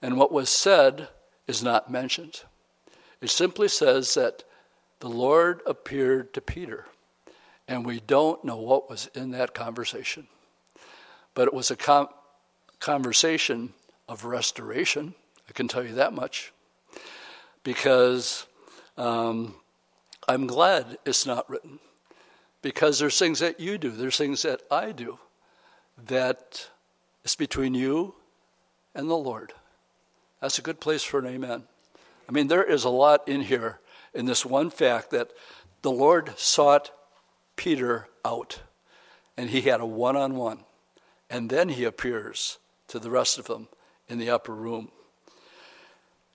[0.00, 1.08] And what was said
[1.46, 2.42] is not mentioned.
[3.20, 4.44] It simply says that
[5.00, 6.86] the Lord appeared to Peter,
[7.68, 10.26] and we don't know what was in that conversation.
[11.34, 12.08] But it was a com-
[12.80, 13.72] conversation
[14.08, 15.14] of restoration,
[15.48, 16.52] I can tell you that much,
[17.62, 18.46] because
[18.96, 19.54] um,
[20.28, 21.78] I'm glad it's not written.
[22.62, 25.18] Because there's things that you do, there's things that I do
[26.06, 26.68] that
[27.24, 28.14] is between you
[28.94, 29.52] and the Lord.
[30.40, 31.64] That's a good place for an amen.
[32.28, 33.80] I mean, there is a lot in here
[34.14, 35.30] in this one fact that
[35.82, 36.90] the Lord sought
[37.56, 38.60] Peter out
[39.36, 40.60] and he had a one on one.
[41.30, 43.68] And then he appears to the rest of them
[44.08, 44.90] in the upper room.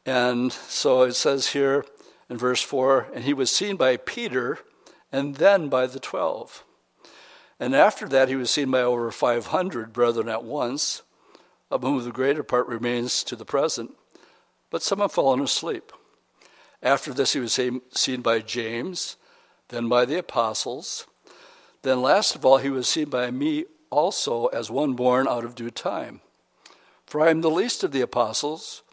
[0.06, 1.86] And so it says here
[2.30, 4.60] in verse 4 and he was seen by Peter
[5.12, 6.64] and then by the twelve.
[7.60, 11.02] And after that, he was seen by over 500 brethren at once,
[11.70, 13.92] of whom the greater part remains to the present,
[14.70, 15.92] but some have fallen asleep.
[16.82, 17.60] After this, he was
[17.92, 19.18] seen by James,
[19.68, 21.06] then by the apostles.
[21.82, 25.56] Then, last of all, he was seen by me also as one born out of
[25.56, 26.22] due time.
[27.06, 28.84] For I am the least of the apostles,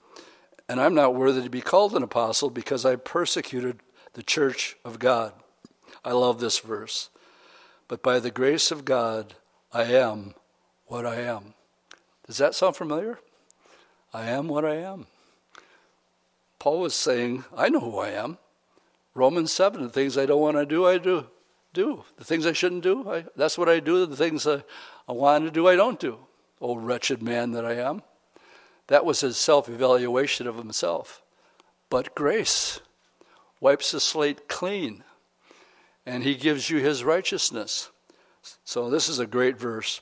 [0.69, 3.81] and I'm not worthy to be called an apostle because I persecuted
[4.15, 5.33] the church of God.
[6.05, 7.11] I love this verse.
[7.89, 9.35] But by the grace of God,
[9.73, 10.35] I am
[10.87, 11.55] what I am.
[12.27, 13.19] Does that sound familiar?
[14.15, 15.07] I am what I am.
[16.59, 18.39] Paul was saying, I know who I am.
[19.15, 21.27] Romans 7, the things I don't want to do, I do.
[21.77, 22.05] Do.
[22.17, 24.07] The things I shouldn't do, I, that's what I do.
[24.07, 24.63] The things I,
[25.07, 26.19] I want to do, I don't do.
[26.59, 28.03] Oh, wretched man that I am.
[28.87, 31.23] That was his self evaluation of himself.
[31.91, 32.81] But grace
[33.61, 35.05] wipes the slate clean,
[36.07, 37.91] and he gives you his righteousness.
[38.65, 40.01] So, this is a great verse.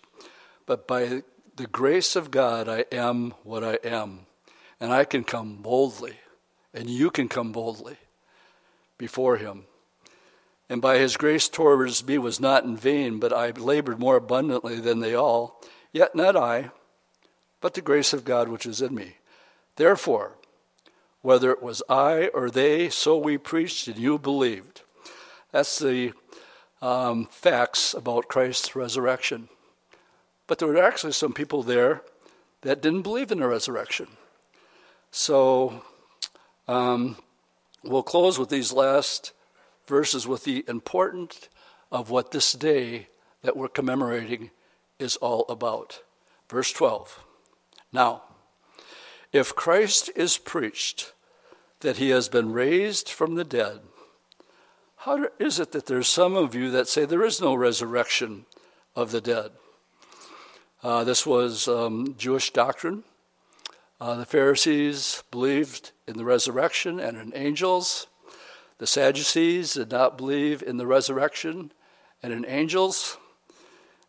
[0.66, 1.22] But by
[1.56, 4.26] the grace of God, I am what I am,
[4.78, 6.18] and I can come boldly
[6.74, 7.96] and you can come boldly
[8.98, 9.64] before him.
[10.68, 14.80] And by his grace towards me was not in vain, but I labored more abundantly
[14.80, 15.60] than they all.
[15.92, 16.70] Yet not I,
[17.60, 19.16] but the grace of God which is in me.
[19.76, 20.32] Therefore,
[21.22, 24.82] whether it was I or they, so we preached and you believed.
[25.52, 26.12] That's the
[26.82, 29.48] um, facts about Christ's resurrection.
[30.46, 32.02] But there were actually some people there
[32.62, 34.08] that didn't believe in the resurrection.
[35.10, 35.82] So
[36.68, 37.16] um,
[37.82, 39.32] we'll close with these last
[39.86, 41.48] verses with the importance
[41.90, 43.08] of what this day
[43.42, 44.50] that we're commemorating
[44.98, 46.02] is all about.
[46.48, 47.24] Verse 12.
[47.92, 48.22] Now,
[49.32, 51.12] if Christ is preached
[51.80, 53.80] that he has been raised from the dead,
[54.98, 58.46] how is it that there's some of you that say there is no resurrection
[58.96, 59.50] of the dead?
[60.82, 63.04] Uh, this was um, Jewish doctrine.
[64.00, 68.06] Uh, the Pharisees believed in the resurrection and in angels.
[68.78, 71.72] The Sadducees did not believe in the resurrection
[72.22, 73.18] and in angels.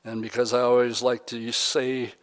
[0.03, 2.13] And because I always like to say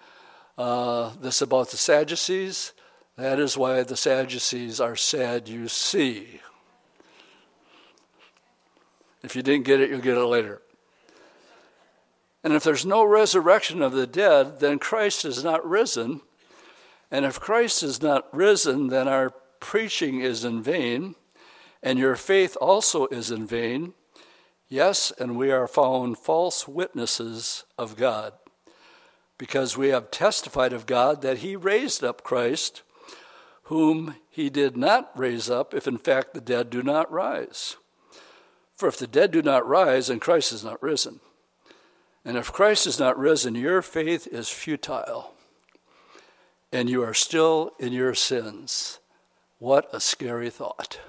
[0.59, 2.73] uh, this about the Sadducees,
[3.17, 6.41] that is why the Sadducees are sad, you see.
[9.23, 10.63] If you didn't get it, you'll get it later.
[12.43, 16.23] And if there's no resurrection of the dead, then Christ is not risen.
[17.11, 19.31] And if Christ is not risen, then our
[19.61, 21.15] preaching is in vain,
[21.83, 23.95] and your faith also is in vain.
[24.69, 28.33] Yes, and we are found false witnesses of God,
[29.37, 32.83] because we have testified of God that He raised up Christ,
[33.65, 37.77] whom He did not raise up, if in fact the dead do not rise.
[38.75, 41.21] For if the dead do not rise, then Christ is not risen.
[42.25, 45.35] And if Christ is not risen, your faith is futile,
[46.73, 49.01] and you are still in your sins.
[49.59, 51.01] What a scary thought.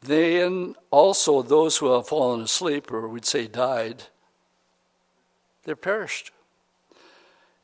[0.00, 4.04] Then also those who have fallen asleep, or we'd say died,
[5.64, 6.30] they're perished.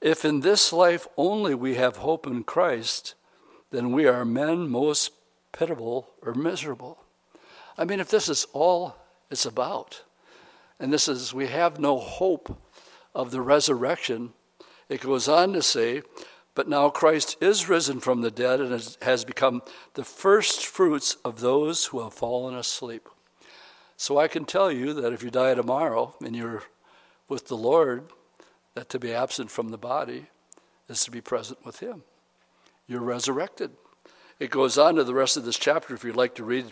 [0.01, 3.15] If in this life only we have hope in Christ,
[3.71, 5.13] then we are men most
[5.53, 6.99] pitiable or miserable.
[7.79, 8.97] I mean, if this is all
[9.31, 10.03] it's about,
[10.79, 12.61] and this is, we have no hope
[13.15, 14.33] of the resurrection,
[14.89, 16.03] it goes on to say,
[16.55, 19.63] but now Christ is risen from the dead and has become
[19.95, 23.09] the first fruits of those who have fallen asleep.
[23.97, 26.63] So I can tell you that if you die tomorrow and you're
[27.29, 28.05] with the Lord,
[28.75, 30.27] that to be absent from the body
[30.89, 32.03] is to be present with Him.
[32.87, 33.71] You're resurrected.
[34.39, 36.67] It goes on to the rest of this chapter, if you'd like to read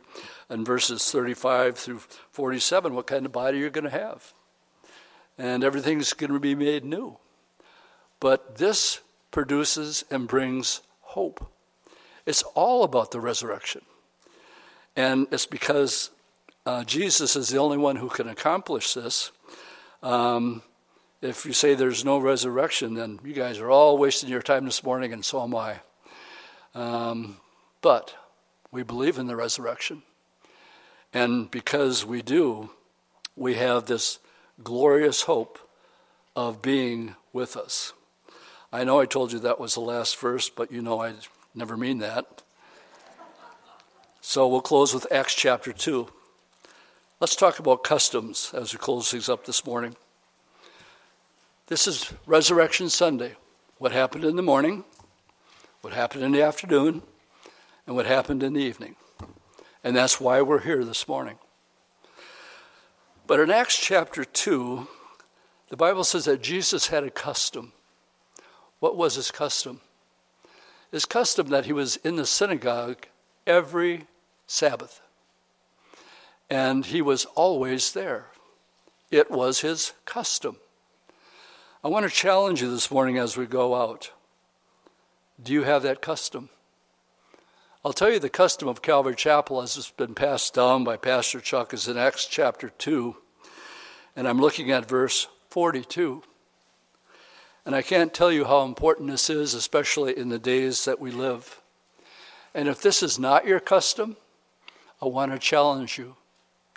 [0.50, 2.00] in verses 35 through
[2.32, 4.34] 47, what kind of body you're going to have.
[5.38, 7.18] And everything's going to be made new.
[8.20, 9.00] But this
[9.32, 11.50] produces and brings hope.
[12.24, 13.82] It's all about the resurrection.
[14.94, 16.10] And it's because
[16.64, 19.32] uh, Jesus is the only one who can accomplish this.
[20.02, 20.62] Um,
[21.20, 24.84] if you say there's no resurrection, then you guys are all wasting your time this
[24.84, 25.80] morning, and so am I.
[26.74, 27.38] Um,
[27.80, 28.14] but
[28.70, 30.02] we believe in the resurrection.
[31.12, 32.70] And because we do,
[33.36, 34.18] we have this
[34.62, 35.58] glorious hope
[36.34, 37.92] of being with us.
[38.74, 41.12] I know I told you that was the last verse, but you know I
[41.54, 42.42] never mean that.
[44.22, 46.08] So we'll close with Acts chapter 2.
[47.20, 49.94] Let's talk about customs as we close things up this morning.
[51.66, 53.36] This is Resurrection Sunday.
[53.76, 54.84] What happened in the morning,
[55.82, 57.02] what happened in the afternoon,
[57.86, 58.96] and what happened in the evening.
[59.84, 61.36] And that's why we're here this morning.
[63.26, 64.88] But in Acts chapter 2,
[65.68, 67.72] the Bible says that Jesus had a custom.
[68.82, 69.80] What was his custom?
[70.90, 73.06] His custom that he was in the synagogue
[73.46, 74.08] every
[74.48, 75.00] Sabbath.
[76.50, 78.26] And he was always there.
[79.08, 80.56] It was his custom.
[81.84, 84.10] I want to challenge you this morning as we go out.
[85.40, 86.48] Do you have that custom?
[87.84, 91.38] I'll tell you the custom of Calvary Chapel as it's been passed down by Pastor
[91.38, 93.14] Chuck is in Acts chapter 2,
[94.16, 96.24] and I'm looking at verse 42.
[97.64, 101.10] And I can't tell you how important this is, especially in the days that we
[101.10, 101.60] live.
[102.54, 104.16] And if this is not your custom,
[105.00, 106.16] I want to challenge you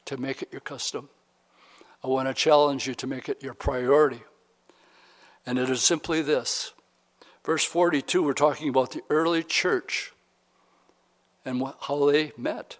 [0.06, 1.10] to make it your custom.
[2.04, 4.22] I want to challenge you to make it your priority.
[5.46, 6.74] And it is simply this.
[7.44, 10.14] Verse 42, we're talking about the early church
[11.44, 12.78] and how they met.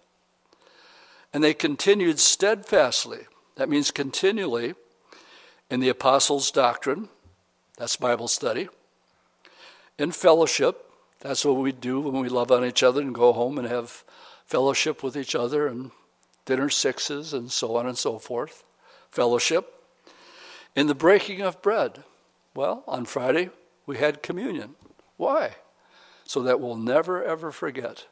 [1.34, 4.74] And they continued steadfastly, that means continually,
[5.70, 7.10] in the apostles' doctrine,
[7.78, 8.70] that's Bible study,
[9.98, 10.90] in fellowship,
[11.20, 14.04] that's what we do when we love on each other and go home and have
[14.46, 15.92] fellowship with each other and
[16.46, 18.64] dinner sixes and so on and so forth.
[19.10, 19.74] Fellowship.
[20.76, 22.04] In the breaking of bread,
[22.54, 23.50] well, on Friday
[23.86, 24.76] we had communion.
[25.18, 25.56] Why?
[26.26, 28.06] So that we'll never ever forget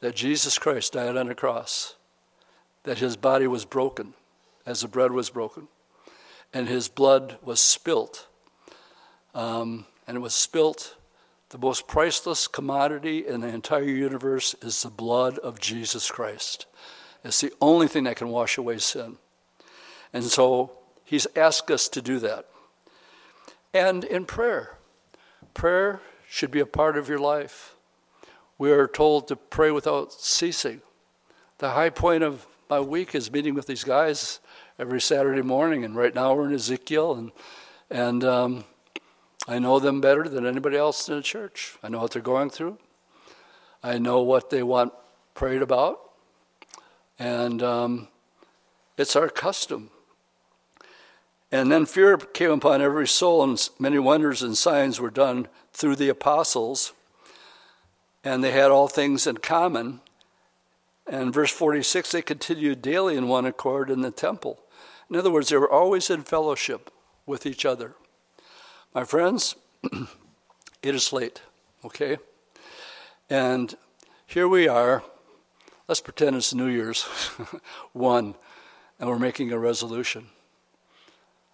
[0.00, 1.94] that Jesus Christ died on the cross,
[2.82, 4.14] that his body was broken
[4.66, 5.68] as the bread was broken,
[6.52, 8.26] and his blood was spilt.
[9.34, 10.96] Um, and it was spilt
[11.50, 16.66] The most priceless commodity in the entire universe is the blood of Jesus Christ.
[17.22, 19.18] It's the only thing that can wash away sin.
[20.12, 20.72] And so
[21.04, 22.46] he's asked us to do that.
[23.72, 24.78] And in prayer,
[25.52, 27.76] prayer should be a part of your life.
[28.58, 30.80] We are told to pray without ceasing.
[31.58, 34.40] The high point of my week is meeting with these guys
[34.78, 37.32] every Saturday morning, and right now we're in Ezekiel, and
[37.90, 38.64] and um,
[39.46, 41.76] I know them better than anybody else in the church.
[41.82, 42.78] I know what they're going through.
[43.82, 44.94] I know what they want
[45.34, 46.00] prayed about,
[47.18, 48.08] and um,
[48.96, 49.90] it's our custom.
[51.52, 55.96] And then fear came upon every soul, and many wonders and signs were done through
[55.96, 56.94] the apostles,
[58.24, 60.00] and they had all things in common.
[61.06, 64.60] And verse 46, they continued daily in one accord in the temple.
[65.10, 66.90] In other words, they were always in fellowship
[67.26, 67.94] with each other.
[68.94, 69.56] My friends,
[70.80, 71.42] it is late,
[71.84, 72.16] okay?
[73.28, 73.74] And
[74.24, 75.02] here we are.
[75.88, 77.02] Let's pretend it's New Year's
[77.92, 78.36] 1,
[79.00, 80.26] and we're making a resolution.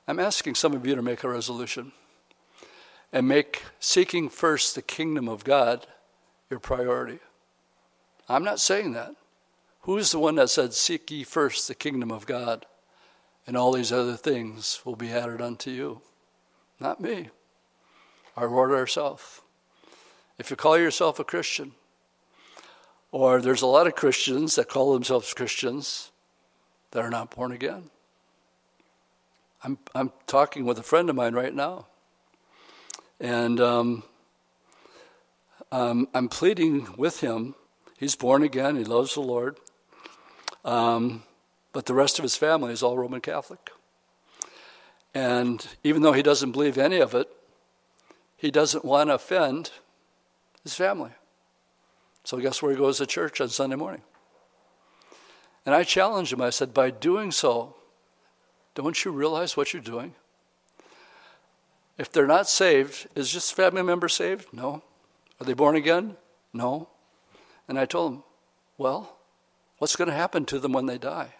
[0.06, 1.92] I'm asking some of you to make a resolution
[3.10, 5.86] and make seeking first the kingdom of God
[6.50, 7.20] your priority.
[8.28, 9.14] I'm not saying that.
[9.84, 12.66] Who's the one that said, Seek ye first the kingdom of God,
[13.46, 16.02] and all these other things will be added unto you?
[16.80, 17.28] Not me,
[18.36, 19.42] our Lord ourself.
[20.38, 21.72] If you call yourself a Christian,
[23.12, 26.10] or there's a lot of Christians that call themselves Christians
[26.92, 27.90] that are not born again.
[29.62, 31.86] I'm, I'm talking with a friend of mine right now.
[33.20, 34.02] And um,
[35.70, 37.54] um, I'm pleading with him.
[37.98, 39.58] He's born again, he loves the Lord.
[40.64, 41.24] Um,
[41.72, 43.70] but the rest of his family is all Roman Catholic.
[45.14, 47.28] And even though he doesn't believe any of it,
[48.36, 49.70] he doesn't want to offend
[50.62, 51.10] his family.
[52.24, 54.02] So, guess where he goes to church on Sunday morning?
[55.66, 56.40] And I challenged him.
[56.40, 57.76] I said, By doing so,
[58.74, 60.14] don't you realize what you're doing?
[61.98, 64.52] If they're not saved, is just family member saved?
[64.52, 64.82] No.
[65.38, 66.16] Are they born again?
[66.52, 66.88] No.
[67.68, 68.22] And I told him,
[68.78, 69.16] Well,
[69.78, 71.34] what's going to happen to them when they die?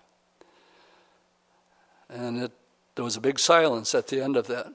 [2.08, 2.52] And it,
[3.00, 4.74] there was a big silence at the end of that.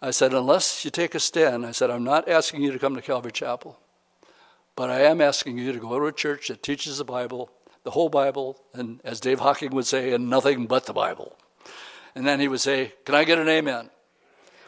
[0.00, 2.94] I said, Unless you take a stand, I said, I'm not asking you to come
[2.94, 3.78] to Calvary Chapel,
[4.76, 7.50] but I am asking you to go to a church that teaches the Bible,
[7.84, 11.36] the whole Bible, and as Dave Hocking would say, and nothing but the Bible.
[12.14, 13.90] And then he would say, Can I get an amen?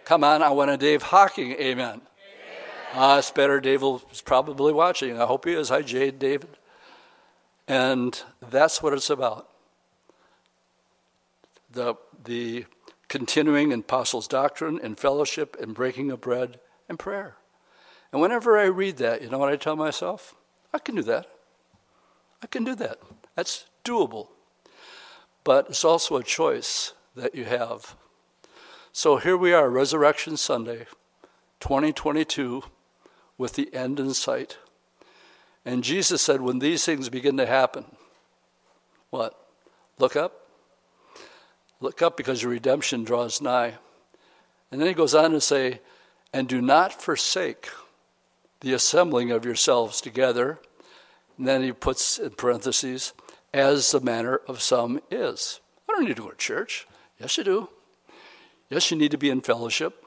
[0.04, 2.02] Come on, I want a Dave Hocking amen.
[2.92, 3.58] Ah, uh, it's better.
[3.58, 5.18] Dave is probably watching.
[5.18, 5.70] I hope he is.
[5.70, 6.58] Hi, Jade, David.
[7.66, 9.48] And that's what it's about.
[11.74, 12.66] The, the
[13.08, 17.36] continuing in apostles' doctrine and fellowship and breaking of bread and prayer.
[18.12, 20.34] And whenever I read that, you know what I tell myself?
[20.72, 21.26] I can do that.
[22.42, 22.98] I can do that.
[23.34, 24.28] That's doable.
[25.42, 27.96] But it's also a choice that you have.
[28.92, 30.86] So here we are, Resurrection Sunday,
[31.60, 32.62] 2022,
[33.36, 34.58] with the end in sight.
[35.64, 37.96] And Jesus said, when these things begin to happen,
[39.10, 39.34] what?
[39.98, 40.43] Look up.
[41.80, 43.74] Look up because your redemption draws nigh.
[44.70, 45.80] And then he goes on to say,
[46.32, 47.68] and do not forsake
[48.60, 50.58] the assembling of yourselves together.
[51.38, 53.12] And then he puts in parentheses,
[53.52, 55.60] as the manner of some is.
[55.88, 56.86] I don't need to go to church.
[57.20, 57.68] Yes, you do.
[58.68, 60.04] Yes, you need to be in fellowship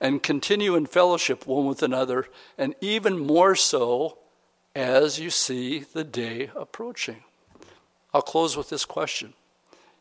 [0.00, 2.26] and continue in fellowship one with another,
[2.58, 4.18] and even more so
[4.74, 7.22] as you see the day approaching.
[8.12, 9.34] I'll close with this question.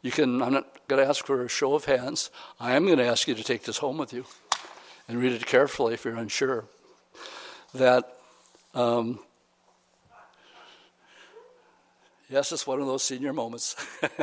[0.06, 2.30] You can, I'm not going to ask for a show of hands.
[2.60, 4.26] I am going to ask you to take this home with you
[5.08, 6.66] and read it carefully if you're unsure.
[7.74, 8.16] That,
[8.76, 9.18] um,
[12.30, 13.76] yes, it's one of those senior moments.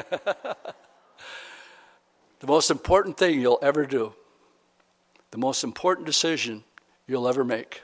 [2.38, 4.14] The most important thing you'll ever do,
[5.30, 6.64] the most important decision
[7.06, 7.82] you'll ever make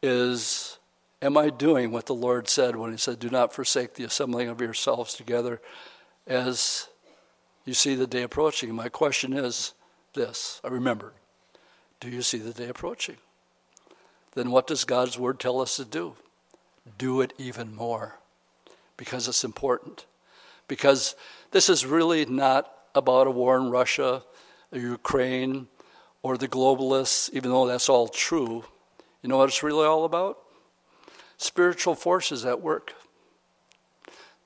[0.00, 0.78] is
[1.20, 4.48] Am I doing what the Lord said when He said, Do not forsake the assembling
[4.48, 5.60] of yourselves together
[6.26, 6.88] as
[7.64, 8.74] you see the day approaching?
[8.74, 9.74] My question is
[10.14, 11.12] this I remember,
[12.00, 13.16] do you see the day approaching?
[14.34, 16.14] Then what does God's word tell us to do?
[16.98, 18.18] Do it even more
[18.96, 20.06] because it's important.
[20.68, 21.14] Because
[21.50, 24.22] this is really not about a war in Russia,
[24.72, 25.66] or Ukraine,
[26.22, 28.64] or the globalists, even though that's all true.
[29.22, 30.38] You know what it's really all about?
[31.36, 32.94] Spiritual forces at work.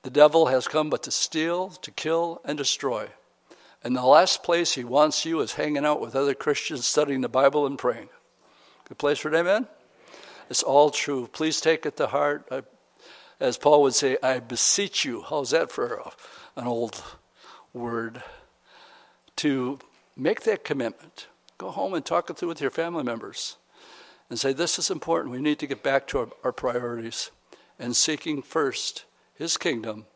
[0.07, 3.09] The devil has come but to steal, to kill, and destroy.
[3.83, 7.29] And the last place he wants you is hanging out with other Christians studying the
[7.29, 8.11] Bible and praying.
[8.89, 9.67] Good place for an amen?
[10.49, 11.29] It's all true.
[11.33, 12.47] Please take it to heart.
[12.53, 12.63] I,
[13.41, 15.23] as Paul would say, I beseech you.
[15.23, 16.09] How's that for
[16.55, 17.03] an old
[17.73, 18.23] word?
[19.39, 19.81] To
[20.17, 21.27] make that commitment.
[21.59, 23.57] Go home and talk it through with your family members
[24.31, 25.35] and say, This is important.
[25.35, 27.33] We need to get back to our, our priorities
[27.77, 29.05] and seeking first
[29.39, 30.07] His kingdom,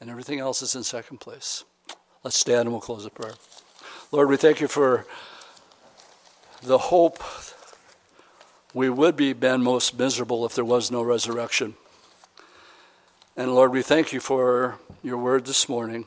[0.00, 1.64] and everything else is in second place.
[2.22, 3.34] Let's stand and we'll close the prayer.
[4.12, 5.06] Lord, we thank you for
[6.62, 7.22] the hope
[8.72, 11.74] we would be men most miserable if there was no resurrection.
[13.36, 16.06] And Lord, we thank you for your word this morning.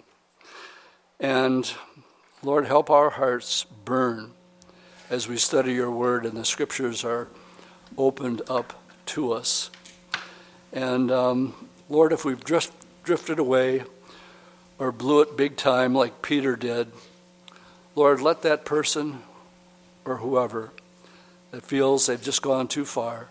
[1.20, 1.70] And
[2.44, 4.32] Lord, help our hearts burn
[5.10, 7.28] as we study your word and the scriptures are
[7.98, 9.70] opened up to us.
[10.72, 13.84] And um, Lord, if we've drift, drifted away
[14.80, 16.92] or blew it big time like Peter did,
[17.94, 19.22] Lord, let that person
[20.04, 20.72] or whoever
[21.52, 23.28] that feels they've just gone too far,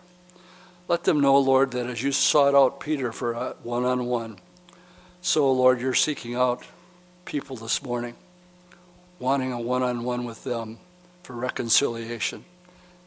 [0.86, 4.38] let them know, Lord, that as you sought out Peter for a one on one,
[5.20, 6.64] so, Lord, you're seeking out
[7.24, 8.14] people this morning,
[9.18, 10.78] wanting a one on one with them
[11.24, 12.44] for reconciliation,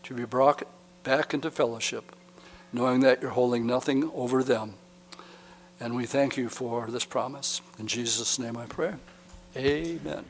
[0.04, 0.64] to be brought
[1.04, 2.14] back into fellowship,
[2.74, 4.74] knowing that you're holding nothing over them.
[5.80, 7.62] And we thank you for this promise.
[7.80, 8.94] In Jesus' name I pray.
[9.58, 10.26] Amen.